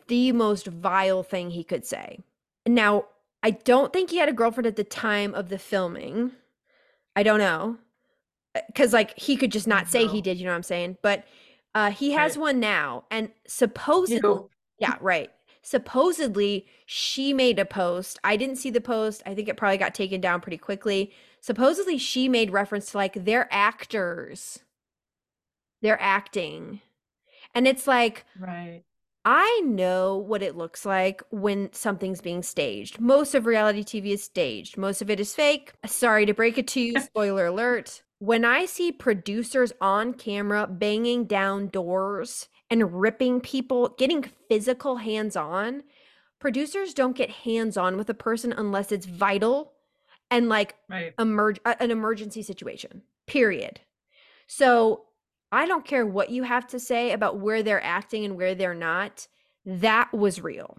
[0.08, 2.20] the most vile thing he could say.
[2.66, 3.06] Now,
[3.42, 6.32] I don't think he had a girlfriend at the time of the filming.
[7.16, 7.78] I don't know.
[8.76, 10.98] Cuz like he could just not say he did, you know what I'm saying?
[11.02, 11.26] But
[11.76, 12.41] uh he has Right.
[12.41, 14.41] one now and supposedly
[14.80, 15.32] yeah, right.
[15.63, 18.20] Supposedly, she made a post.
[18.24, 19.22] I didn't see the post.
[19.26, 21.12] I think it probably got taken down pretty quickly.
[21.41, 24.60] Supposedly, she made reference to like they're actors.
[25.82, 26.82] They're acting.
[27.56, 28.84] And it's like, Right.
[29.26, 33.00] I know what it looks like when something's being staged.
[33.00, 35.74] Most of reality TV is staged, most of it is fake.
[35.86, 38.04] Sorry to break it to you, spoiler alert.
[38.20, 45.36] When I see producers on camera banging down doors and ripping people, getting physical hands
[45.36, 45.84] on,
[46.40, 49.74] producers don't get hands on with a person unless it's vital
[50.32, 51.16] and like Right.
[51.18, 53.04] emerg- a- an emergency situation.
[53.28, 53.82] Period.
[54.48, 55.06] So
[55.52, 58.74] I don't care what you have to say about where they're acting and where they're
[58.74, 59.28] not.
[59.66, 60.78] That was real.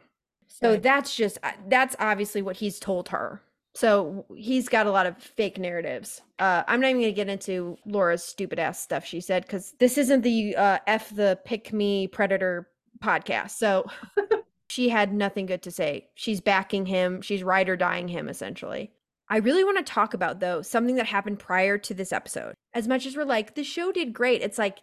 [0.48, 0.82] So Right.
[0.82, 3.42] that's just uh, that's obviously what he's told her.
[3.74, 6.20] So he's got a lot of fake narratives.
[6.38, 9.98] Uh, I'm not even gonna get into Laura's stupid ass stuff she said because this
[9.98, 12.68] isn't the uh, f the pick me predator
[13.00, 13.50] podcast.
[13.52, 13.86] So
[14.68, 16.08] she had nothing good to say.
[16.14, 17.20] She's backing him.
[17.22, 18.90] She's ride or dying him essentially.
[19.28, 22.54] I really want to talk about though something that happened prior to this episode.
[22.74, 24.78] As much as we're like the show did great, it's like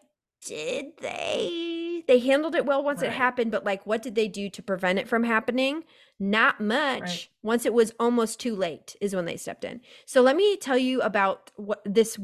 [0.45, 1.74] did they?
[2.07, 4.99] They handled it well once it happened, but like what did they do to prevent
[4.99, 5.83] it from happening?
[6.19, 7.01] Not much.
[7.01, 7.27] Right.
[7.43, 9.81] Once it was almost too late is when they stepped in.
[10.05, 12.19] So let me tell you about what this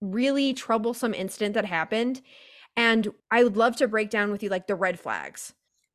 [0.00, 2.22] really troublesome incident that happened
[2.78, 5.54] and I would love to break down with you like the red flags.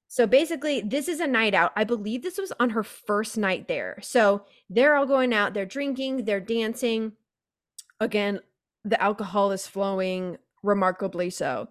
[0.09, 1.71] So basically, this is a night out.
[1.77, 3.97] I believe this was on her first night there.
[4.01, 7.13] So they're all going out, they're drinking, they're dancing.
[8.01, 8.41] Again,
[8.83, 11.69] the alcohol is flowing remarkably so.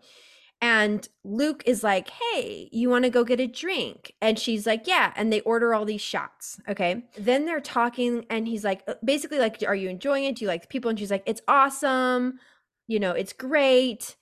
[0.62, 4.14] And Luke is like, Hey, you want to go get a drink?
[4.22, 5.12] And she's like, Yeah.
[5.16, 6.60] And they order all these shots.
[6.68, 7.02] Okay.
[7.18, 10.36] Then they're talking, and he's like, uh, basically, like, Are you enjoying it?
[10.36, 10.88] Do you like the people?
[10.88, 12.38] And she's like, It's awesome.
[12.86, 14.14] You know, it's great.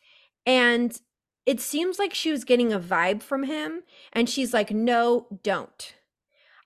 [0.46, 0.98] And
[1.44, 3.82] it seems like she was getting a vibe from him.
[4.12, 5.94] And she's like, No, don't.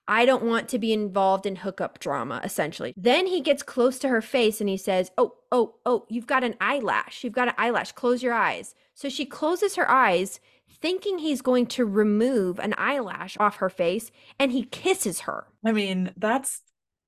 [0.07, 2.93] I don't want to be involved in hookup drama, essentially.
[2.97, 6.45] Then he gets close to her face and he says, Oh, oh, oh, you've got
[6.45, 7.25] an eyelash.
[7.25, 7.93] You've got an eyelash.
[7.93, 8.75] Close your eyes.
[8.95, 10.41] So she closes her eyes,
[10.71, 15.47] thinking he's going to remove an eyelash off her face, and he kisses her.
[15.65, 16.61] I mean, that's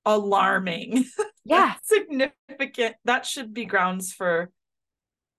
[0.05, 1.05] alarming.
[1.49, 1.75] Yeah.
[1.75, 2.97] That's significant.
[3.05, 4.49] That should be grounds for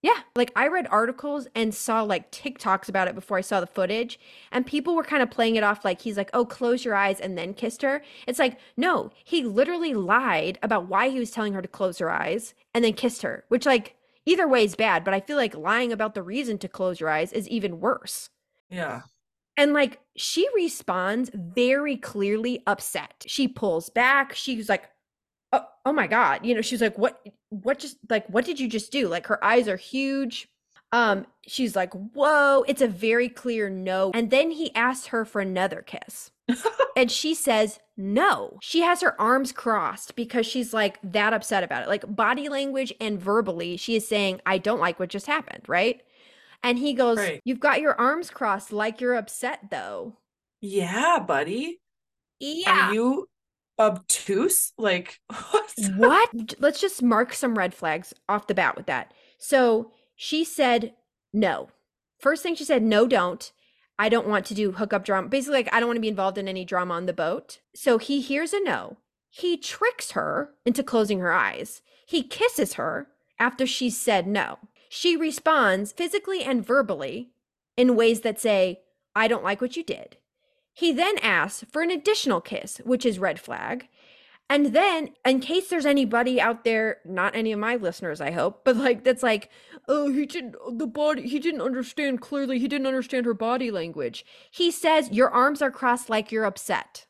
[0.01, 3.67] Yeah, like I read articles and saw like TikToks about it before I saw the
[3.67, 4.19] footage,
[4.53, 7.19] and people were kind of playing it off like he's like, "Oh, close your eyes,"
[7.21, 8.03] and then kissed her.
[8.27, 12.11] It's like, no, he literally lied about why he was telling her to close her
[12.11, 15.57] eyes and then kissed her, which like either way is bad, but I feel like
[15.57, 18.31] lying about the reason to close your eyes is even worse.
[18.71, 19.03] yeah.
[19.57, 23.25] And like she responds very clearly upset.
[23.27, 24.35] She pulls back.
[24.35, 24.89] She's like,
[25.53, 26.45] oh, oh my God.
[26.45, 29.09] You know, she's like, what, what just like, what did you just do?
[29.09, 30.49] Like her eyes are huge.
[30.93, 34.11] Um, she's like, whoa, it's a very clear no.
[34.15, 36.31] And then he asks her for another kiss.
[36.97, 38.59] and she says no.
[38.63, 41.89] She has her arms crossed because she's like that upset about it.
[41.89, 46.01] Like body language and verbally, she is saying, I don't like what just happened, right?
[46.63, 47.41] And he goes, Right.
[47.45, 50.17] You've got your arms crossed like you're upset though.
[50.61, 51.81] Yeah, buddy.
[52.41, 52.89] Yeah.
[52.89, 53.29] Are you
[53.79, 54.73] obtuse?
[54.79, 55.21] Like
[55.97, 56.55] what?
[56.59, 59.12] Let's just mark some red flags off the bat with that.
[59.38, 60.95] So she said
[61.33, 61.69] no.
[62.19, 63.51] First thing she said, no, don't.
[63.99, 65.29] I don't want to do hookup drama.
[65.29, 67.59] Basically, like, I don't want to be involved in any drama on the boat.
[67.75, 68.99] So he hears a no.
[69.31, 71.83] He tricks her into closing her eyes.
[72.07, 74.59] He kisses her after she said no.
[74.88, 77.31] She responds physically and verbally
[77.77, 78.81] in ways that say,
[79.14, 80.17] I don't like what you did.
[80.79, 83.88] He then asks for an additional kiss, which is red flag.
[84.49, 88.64] And then, in case there's anybody out there, not any of my listeners, I hope,
[88.64, 89.51] but like that's like,
[89.88, 94.25] oh, he didn't the body, he didn't understand clearly, he didn't understand her body language.
[94.53, 97.07] He says, Your arms are crossed like you're upset.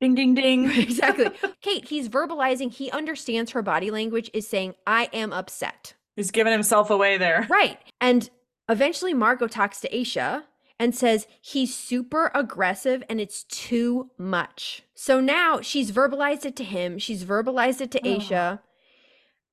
[0.00, 0.70] Ding ding ding.
[0.70, 1.26] exactly.
[1.60, 5.92] Kate, he's verbalizing, he understands her body language, is saying, I am upset.
[6.16, 7.46] He's giving himself away there.
[7.50, 7.78] Right.
[8.00, 8.30] And
[8.70, 10.44] eventually Margot talks to Aesha
[10.80, 14.82] and says he's super aggressive and it's too much.
[14.94, 18.16] So now she's verbalized it to him, she's verbalized it to Oh.
[18.18, 18.60] Aesha.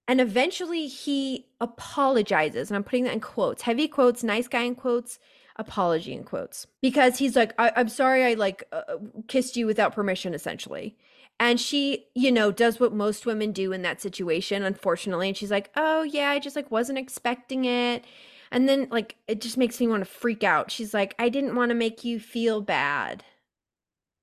[0.08, 2.70] And eventually he apologizes.
[2.70, 5.20] And I'm putting that in quotes, heavy quotes, nice guy in quotes,
[5.58, 6.66] apology in quotes.
[6.82, 8.84] Because he's like, I- I'm sorry I like uh,
[9.28, 10.96] kissed you without permission, essentially.
[11.42, 15.28] And she, you know, does what most women do in that situation, unfortunately.
[15.28, 18.06] And she's like, oh, yeah, I just like wasn't expecting it.
[18.52, 20.72] And then, like, it just makes me want to freak out.
[20.72, 23.24] She's like, I didn't want to make you feel bad,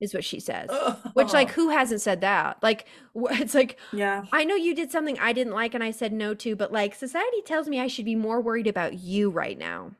[0.00, 0.70] is what she says.
[1.14, 2.62] Which, like, who hasn't said that?
[2.62, 4.24] Like, it's like, yeah.
[4.32, 6.94] I know you did something I didn't like and I said no to, but like,
[6.94, 9.92] society tells me I should be more worried about you right now.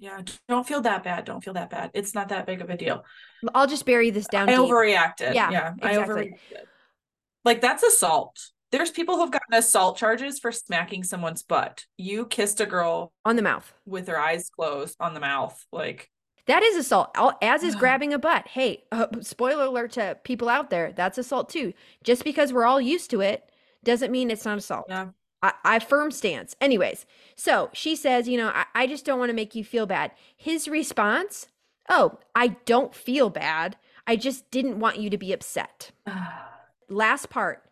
[0.00, 0.22] Yeah.
[0.48, 1.24] Don't feel that bad.
[1.24, 1.90] Don't feel that bad.
[1.92, 3.04] It's not that big of a deal.
[3.54, 4.60] I'll just bury this down I deep.
[4.60, 5.34] overreacted.
[5.34, 5.74] Yeah, Yeah.
[5.82, 6.14] I exactly.
[6.24, 6.64] overreacted.
[7.44, 8.38] Like that's assault.
[8.70, 11.86] There's people who've gotten assault charges for smacking someone's butt.
[11.96, 13.72] You kissed a girl on the mouth.
[13.86, 15.64] with her eyes closed on the mouth.
[15.72, 16.10] Like
[16.46, 18.48] That is assault, as is grabbing a butt.
[18.48, 21.72] Hey, uh, spoiler alert to people out there, that's assault too.
[22.04, 23.48] Just because we're all used to it
[23.84, 24.86] doesn't mean it's not assault.
[24.88, 25.08] Yeah.
[25.42, 26.56] I, I firm stance.
[26.60, 29.86] Anyways, so she says, you know, I, I just don't want to make you feel
[29.86, 30.10] bad.
[30.36, 31.46] His response,
[31.88, 33.76] oh, I don't feel bad.
[34.06, 35.92] I just didn't want you to be upset.
[36.88, 37.62] Last part.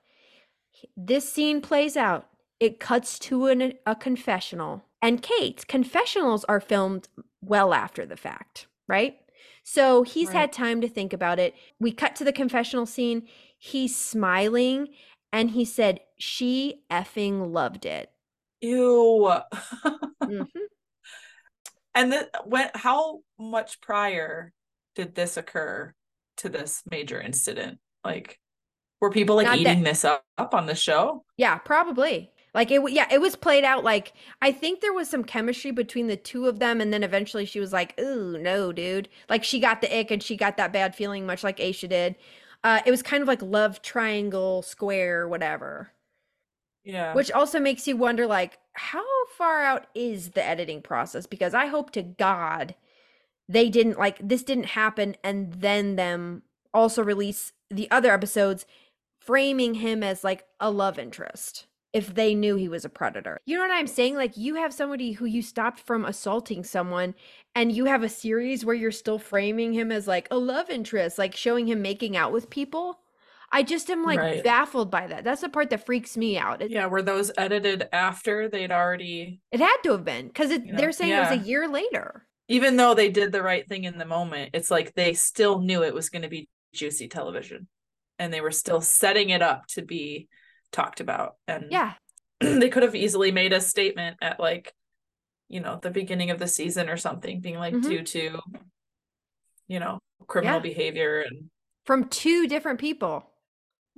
[0.96, 2.28] This scene plays out.
[2.60, 4.84] It cuts to an, a confessional.
[5.02, 7.08] And Kate, confessionals are filmed
[7.40, 9.18] well after the fact, right?
[9.62, 10.36] So he's Right.
[10.36, 11.54] had time to think about it.
[11.78, 13.28] We cut to the confessional scene.
[13.58, 14.88] He's smiling
[15.32, 18.10] and he said, She effing loved it.
[18.60, 19.30] ew.
[20.22, 20.48] Mhm.
[21.94, 24.52] and then when how much prior
[24.94, 25.94] did this occur
[26.38, 27.78] to this major incident?
[28.04, 28.38] Like
[29.00, 31.24] were people like Not that- eating this up, up on the show?
[31.36, 32.30] Yeah, probably.
[32.54, 36.06] Like it, yeah, it was played out like I think there was some chemistry between
[36.06, 39.60] the two of them, and then eventually she was like, "Ooh, no, dude!" Like she
[39.60, 42.16] got the ick and she got that bad feeling, much like Aesha did.
[42.64, 45.92] Uh, it was kind of like love triangle, square, whatever.
[46.82, 47.12] Yeah.
[47.14, 49.04] Which also makes you wonder, like, how
[49.36, 51.26] far out is the editing process?
[51.26, 52.74] Because I hope to God
[53.48, 56.42] they didn't like this didn't happen, and then them
[56.72, 58.64] also release the other episodes,
[59.26, 61.66] framing him as like a love interest.
[61.92, 63.38] if they knew he was a predator.
[63.46, 64.16] You know what I'm saying?
[64.16, 67.14] Like you have somebody who you stopped from assaulting someone
[67.54, 71.16] and you have a series where you're still framing him as like a love interest,
[71.16, 73.00] like showing him making out with people.
[73.50, 74.42] I just am like Right.
[74.44, 75.24] baffled by that.
[75.24, 76.60] That's the part that freaks me out.
[76.60, 80.76] It, Yeah, were those edited after they'd already it had to have been You know,
[80.78, 82.26] they're saying it was a year later.
[82.48, 85.82] even though they did the right thing in the moment, it's like they still knew
[85.82, 87.66] it was going to be juicy television
[88.18, 90.28] and they were still setting it up to be
[90.72, 91.36] talked about.
[91.46, 91.94] And Yeah.
[92.40, 94.72] they could have easily made a statement at like,
[95.48, 97.82] you know, the beginning of the season or something, being like, Mhm.
[97.82, 98.38] due to,
[99.68, 100.60] you know, criminal Yeah.
[100.62, 101.20] behavior.
[101.20, 101.50] And
[101.84, 103.30] From two different people.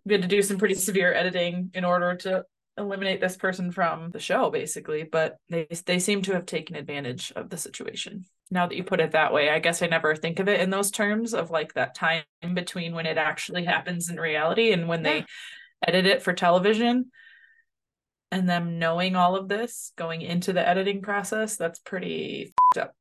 [0.05, 2.45] we had to do some pretty severe editing in order to
[2.79, 7.33] eliminate this person from the show basically but they they seem to have taken advantage
[7.37, 10.39] of the situation now that you put it that way i guess i never think
[10.39, 12.22] of it in those terms of like that time
[12.55, 15.12] between when it actually happens in reality and when Yeah.
[15.12, 15.24] they
[15.87, 17.11] edit it for television
[18.31, 22.95] and them knowing all of this going into the editing process that's pretty up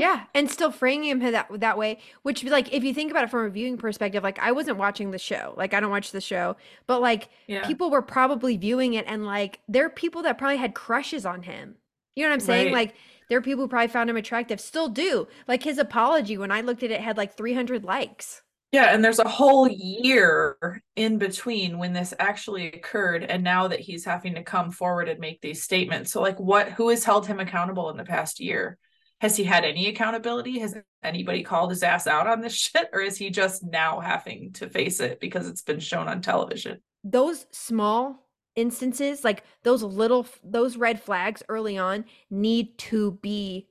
[0.00, 3.30] yeah, and still framing him that that way, which like if you think about it
[3.30, 6.20] from a viewing perspective, like I wasn't watching the show, like I don't watch the
[6.20, 6.56] show,
[6.86, 10.56] but like yeah people were probably viewing it and like there are people that probably
[10.56, 11.76] had crushes on him.
[12.16, 12.66] You know what I'm saying?
[12.66, 12.88] Right.
[12.88, 12.94] Like
[13.28, 15.28] there are people who probably found him attractive, still do.
[15.46, 18.42] Like his apology when I looked at it had like 300 likes.
[18.72, 23.80] Yeah, and there's a whole year in between when this actually occurred and now that
[23.80, 26.10] he's having to come forward and make these statements.
[26.10, 28.78] So like what who has held him accountable in the past year?
[29.20, 30.58] Has he had any accountability?
[30.60, 34.52] Has anybody called his ass out on this shit or is he just now having
[34.54, 36.80] to face it because it's been shown on television?
[37.04, 43.68] Those small instances, like those little those red flags early on need to be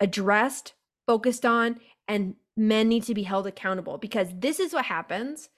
[0.00, 0.74] addressed,
[1.06, 5.48] focused on and men need to be held accountable because this is what happens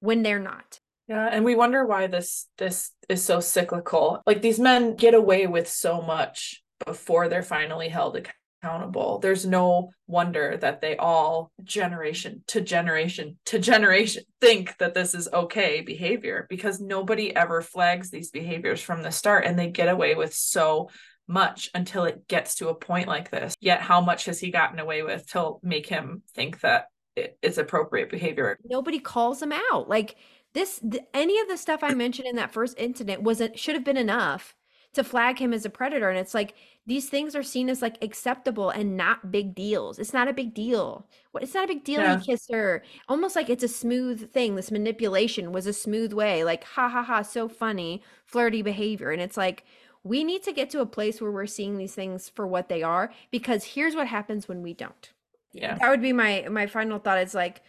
[0.00, 0.80] when they're not.
[1.08, 4.22] Yeah, and we wonder why this this is so cyclical.
[4.26, 8.20] Like these men get away with so much before they're finally held
[8.62, 9.18] accountable.
[9.18, 15.28] There's no wonder that they all generation to generation to generation think that this is
[15.32, 20.14] okay behavior because nobody ever flags these behaviors from the start and they get away
[20.14, 20.90] with so
[21.28, 23.54] much until it gets to a point like this.
[23.60, 28.10] Yet how much has he gotten away with to make him think that it's appropriate
[28.10, 28.58] behavior?
[28.64, 29.88] nobody calls him out.
[29.88, 30.16] Like
[30.54, 33.84] this, th- any of the stuff I mentioned in that first incident wasn't should have
[33.84, 34.54] been enough
[34.94, 36.08] to flag him as a predator.
[36.08, 36.54] And it's like
[36.86, 39.98] these things are seen as like acceptable and not big deals.
[39.98, 41.06] It's not a big deal.
[41.32, 41.42] What?
[41.42, 42.00] It's not a big deal.
[42.00, 42.16] Yeah.
[42.16, 42.82] You kiss her.
[43.08, 44.56] Almost like it's a smooth thing.
[44.56, 46.42] This manipulation was a smooth way.
[46.42, 49.10] Like ha ha ha, so funny, flirty behavior.
[49.10, 49.64] And it's like
[50.04, 52.82] we need to get to a place where we're seeing these things for what they
[52.82, 53.12] are.
[53.30, 55.12] Because here's what happens when we don't
[55.52, 55.76] Yeah.
[55.78, 57.62] that would be my my final thought is like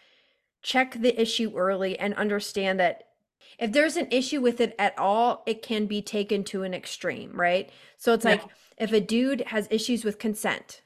[0.61, 3.03] check the issue early and understand that
[3.57, 7.32] if there's an issue with it at all it can be taken to an extreme
[7.34, 8.32] right so it's Yeah.
[8.32, 8.43] like
[8.77, 10.82] if a dude has issues with consent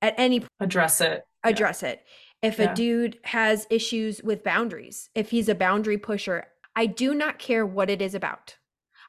[0.00, 1.24] at any point Address it.
[1.44, 1.50] Yeah.
[1.50, 2.04] address it
[2.42, 2.70] if Yeah.
[2.70, 7.66] a dude has issues with boundaries if he's a boundary pusher i do not care
[7.66, 8.56] what it is about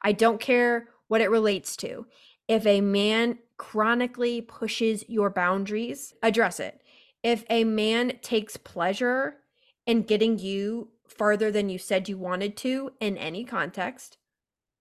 [0.02, 2.06] i don't care what it relates to.
[2.46, 6.80] If a man chronically pushes your boundaries address it.
[7.24, 9.38] If a man takes pleasure
[9.86, 14.18] in getting you farther than you said you wanted to in any context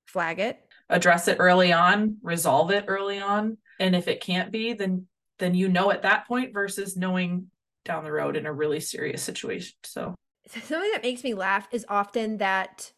[0.05, 0.59] flag it.
[0.89, 5.07] Address it early on resolve it early on and if it can't be then
[5.39, 7.47] then you know at that point versus knowing
[7.85, 10.13] down the road in a really serious situation so.
[10.47, 12.91] Something that makes me laugh is often that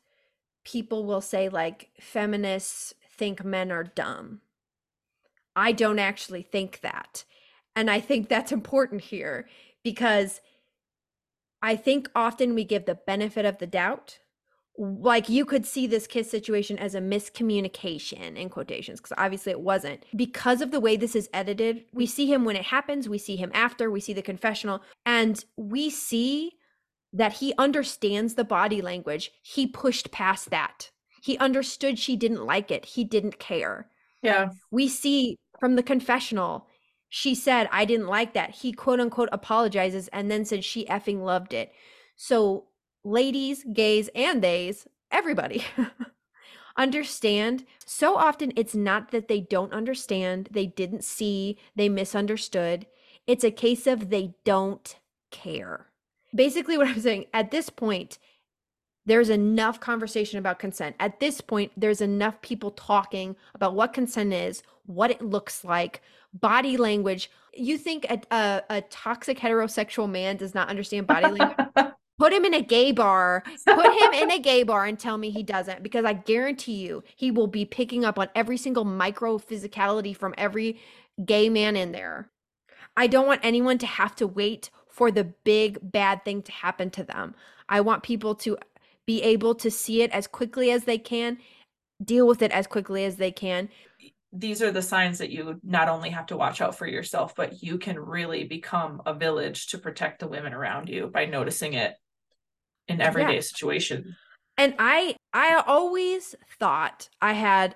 [0.66, 4.42] people will say like feminists think men are dumb.
[5.56, 7.24] I don't actually think that.
[7.76, 9.48] And I think that's important here
[9.84, 10.42] because
[11.62, 14.18] I think often we give the benefit of the doubt.
[14.76, 19.62] Like you could see this kiss situation as a miscommunication in quotations, because obviously it
[19.62, 20.04] wasn't.
[20.16, 23.36] Because of the way this is edited, we see him when it happens, we see
[23.36, 26.54] him after, we see the confessional, and we see
[27.14, 29.30] that he understands the body language.
[29.44, 30.90] He pushed past that.
[31.22, 32.84] He understood she didn't like it.
[32.84, 33.88] He didn't care.
[34.22, 36.68] yeah We see from the confessional,
[37.10, 38.50] she said, I didn't like that.
[38.50, 41.72] He quote unquote apologizes and then said she effing loved it.
[42.16, 42.66] So,
[43.04, 45.64] ladies, gays, and theys, everybody
[46.78, 47.66] understand.
[47.86, 52.88] So often it's not that they don't understand, they didn't see, they misunderstood.
[53.28, 54.96] It's a case of they don't
[55.30, 55.88] care.
[56.34, 58.18] Basically, what I'm saying at this point,
[59.06, 60.96] there's enough conversation about consent.
[61.00, 66.02] At this point, there's enough people talking about what consent is, what it looks like,
[66.34, 67.32] body language.
[67.54, 71.68] You think a, a, a toxic heterosexual man does not understand body language?
[72.20, 73.44] Put him in a gay bar.
[73.66, 77.04] Put him in a gay bar and tell me he doesn't because I guarantee you
[77.16, 80.80] he will be picking up on every single micro physicality from every
[81.26, 82.30] gay man in there.
[82.96, 86.92] I don't want anyone to have to wait for the big bad thing to happen
[86.92, 87.34] to them.
[87.68, 88.58] I want people to
[89.06, 91.38] be able to see it as quickly as they can,
[92.04, 93.70] deal with it as quickly as they can.
[94.34, 97.62] These are the signs that you not only have to watch out for yourself, but
[97.62, 101.96] you can really become a village to protect the women around you by noticing it
[102.88, 103.42] in everyday yeah.
[103.42, 104.16] situation.
[104.58, 107.76] And I I always thought I had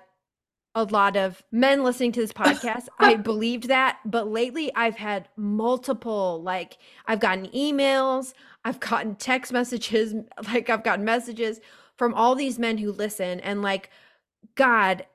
[0.76, 2.88] a lot of men listening to this podcast.
[2.98, 9.54] I believed that, but lately I've had multiple like I've gotten emails, I've gotten text
[9.54, 10.14] messages,
[10.44, 11.60] like I've gotten messages
[11.96, 13.90] from all these men who listen and like
[14.54, 15.06] god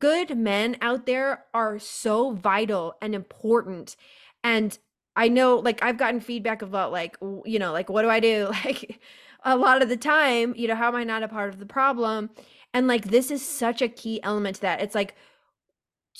[0.00, 3.94] good men out there are so vital and important.
[4.42, 4.76] And
[5.14, 8.50] I know like I've gotten feedback about like you know like what do I do?
[8.64, 9.00] Like
[9.42, 11.64] a lot of the time you know how am I not a part of the
[11.64, 12.28] problem
[12.72, 14.80] and like this is such a key element to that.
[14.80, 15.14] It's like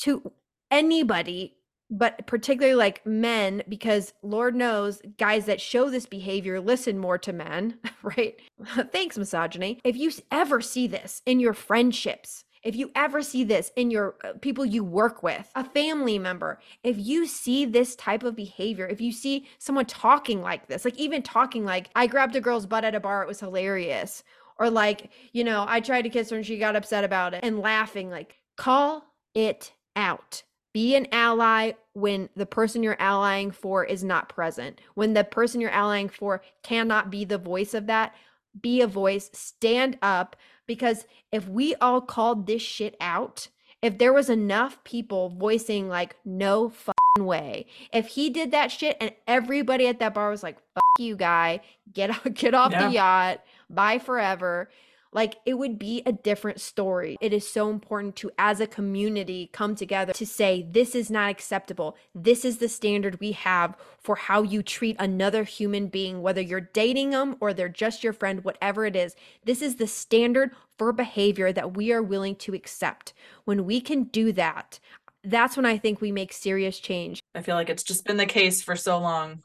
[0.02, 0.32] to
[0.70, 1.56] anybody
[1.92, 7.32] but particularly like men because lord knows guys that show this behavior listen more to
[7.32, 8.40] men right?
[8.92, 9.80] Thanks misogyny.
[9.84, 14.16] If you ever see this in your friendships if you ever see this in your
[14.22, 18.86] uh, people you work with a family member if you see this type of behavior
[18.86, 22.66] if you see someone talking like this like even talking like i grabbed a girl's
[22.66, 24.22] butt at a bar it was hilarious
[24.60, 27.40] or like you know i tried to kiss her and she got upset about it
[27.42, 29.04] and laughing like call
[29.34, 34.80] it out be an ally when the person you're allying for is not present.
[34.94, 38.14] When the person you're allying for cannot be the voice of that,
[38.60, 40.36] be a voice, stand up.
[40.66, 43.48] Because if we all called this shit out,
[43.82, 46.72] if there was enough people voicing, like, no
[47.18, 51.16] way, if he did that shit and everybody at that bar was like, fuck you,
[51.16, 51.60] guy,
[51.92, 52.86] get, get off yeah.
[52.86, 53.40] the yacht,
[53.74, 54.68] bye forever
[55.12, 57.16] like it would be a different story.
[57.20, 61.30] It is so important to, as a community, come together to say, this is not
[61.30, 61.96] acceptable.
[62.14, 66.60] This is the standard we have for how you treat another human being, whether you're
[66.60, 69.16] dating them or they're just your friend, whatever it is.
[69.44, 73.12] This is the standard for behavior that we are willing to accept.
[73.44, 74.78] When we can do that,
[75.22, 77.20] that's when I think we make serious change.
[77.34, 79.42] I feel like it's just been the case for so long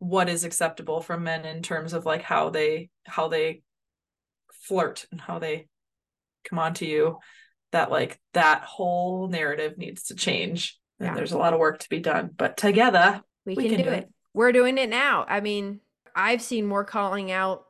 [0.00, 3.62] what is acceptable from men in terms of like how they how they
[4.50, 5.68] flirt and how they
[6.44, 7.18] come on to you
[7.72, 11.14] that like that whole narrative needs to change and yeah.
[11.14, 13.92] there's a lot of work to be done but together we, we can, can, do,
[13.92, 13.98] it.
[13.98, 15.80] it we're doing it now i mean
[16.16, 17.64] i've seen more calling out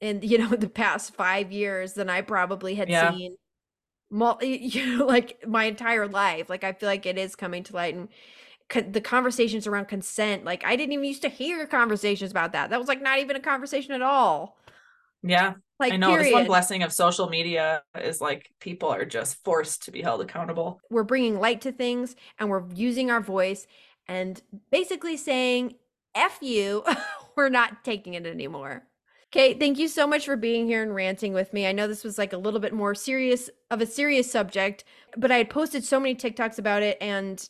[0.00, 3.10] in you know the past five years than i probably had yeah.
[3.10, 3.36] seen
[4.40, 7.94] you know like my entire life like i feel like it is coming to light
[7.94, 8.08] and
[8.68, 12.70] co- the conversations around consent like i didn't even used to hear conversations about that
[12.70, 14.58] that was like not even a conversation at all
[15.22, 16.26] yeah like I know period.
[16.26, 20.22] this one blessing of social media is like people are just forced to be held
[20.22, 20.80] accountable.
[20.90, 23.66] We're bringing light to things and we're using our voice
[24.08, 24.40] and
[24.70, 25.74] basically saying
[26.14, 26.82] F you,
[27.36, 28.84] we're not taking it anymore.
[29.32, 31.66] Okay, thank you so much for being here and ranting with me.
[31.66, 34.84] I know this was like a little bit more serious of a serious subject,
[35.16, 37.46] but I had posted so many TikToks about it and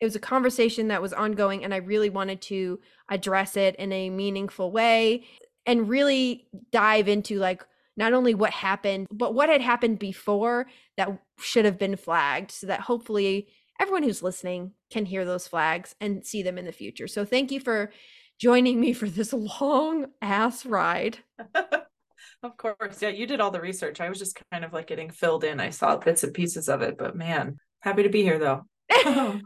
[0.00, 3.92] it was a conversation that was ongoing and I really wanted to address it in
[3.92, 5.24] a meaningful way
[5.66, 7.64] and really dive into like
[7.96, 12.68] not only what happened, but what had happened before that should have been flagged so
[12.68, 13.48] that hopefully
[13.80, 17.08] everyone who's listening can hear those flags and see them in the future.
[17.08, 17.90] So thank you for
[18.38, 21.18] joining me for this long ass ride.
[21.54, 23.02] of course.
[23.02, 24.00] Yeah, you did all the research.
[24.00, 25.58] I was just kind of like getting filled in.
[25.58, 28.64] I saw bits and pieces of it, but man, happy to be here though.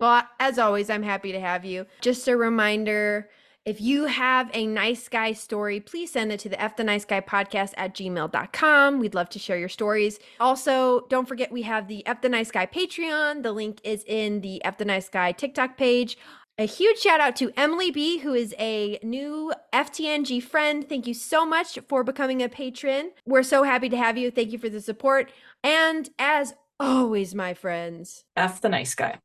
[0.00, 1.86] well, as always, I'm happy to have you.
[2.00, 3.28] Just a reminder
[3.64, 7.04] if you have a nice guy story, please send it to the F the Nice
[7.04, 8.98] Guy podcast at gmail.com.
[8.98, 10.18] We'd love to share your stories.
[10.40, 13.44] Also, don't forget we have the F the Nice Guy Patreon.
[13.44, 16.18] The link is in the F the Nice Guy TikTok page.
[16.58, 20.86] A huge shout out to Emily B, who is a new FTNG friend.
[20.86, 23.12] Thank you so much for becoming a patron.
[23.24, 24.30] We're so happy to have you.
[24.30, 25.30] Thank you for the support.
[25.64, 26.52] And as
[26.82, 29.22] always, my friends, F the nice guy.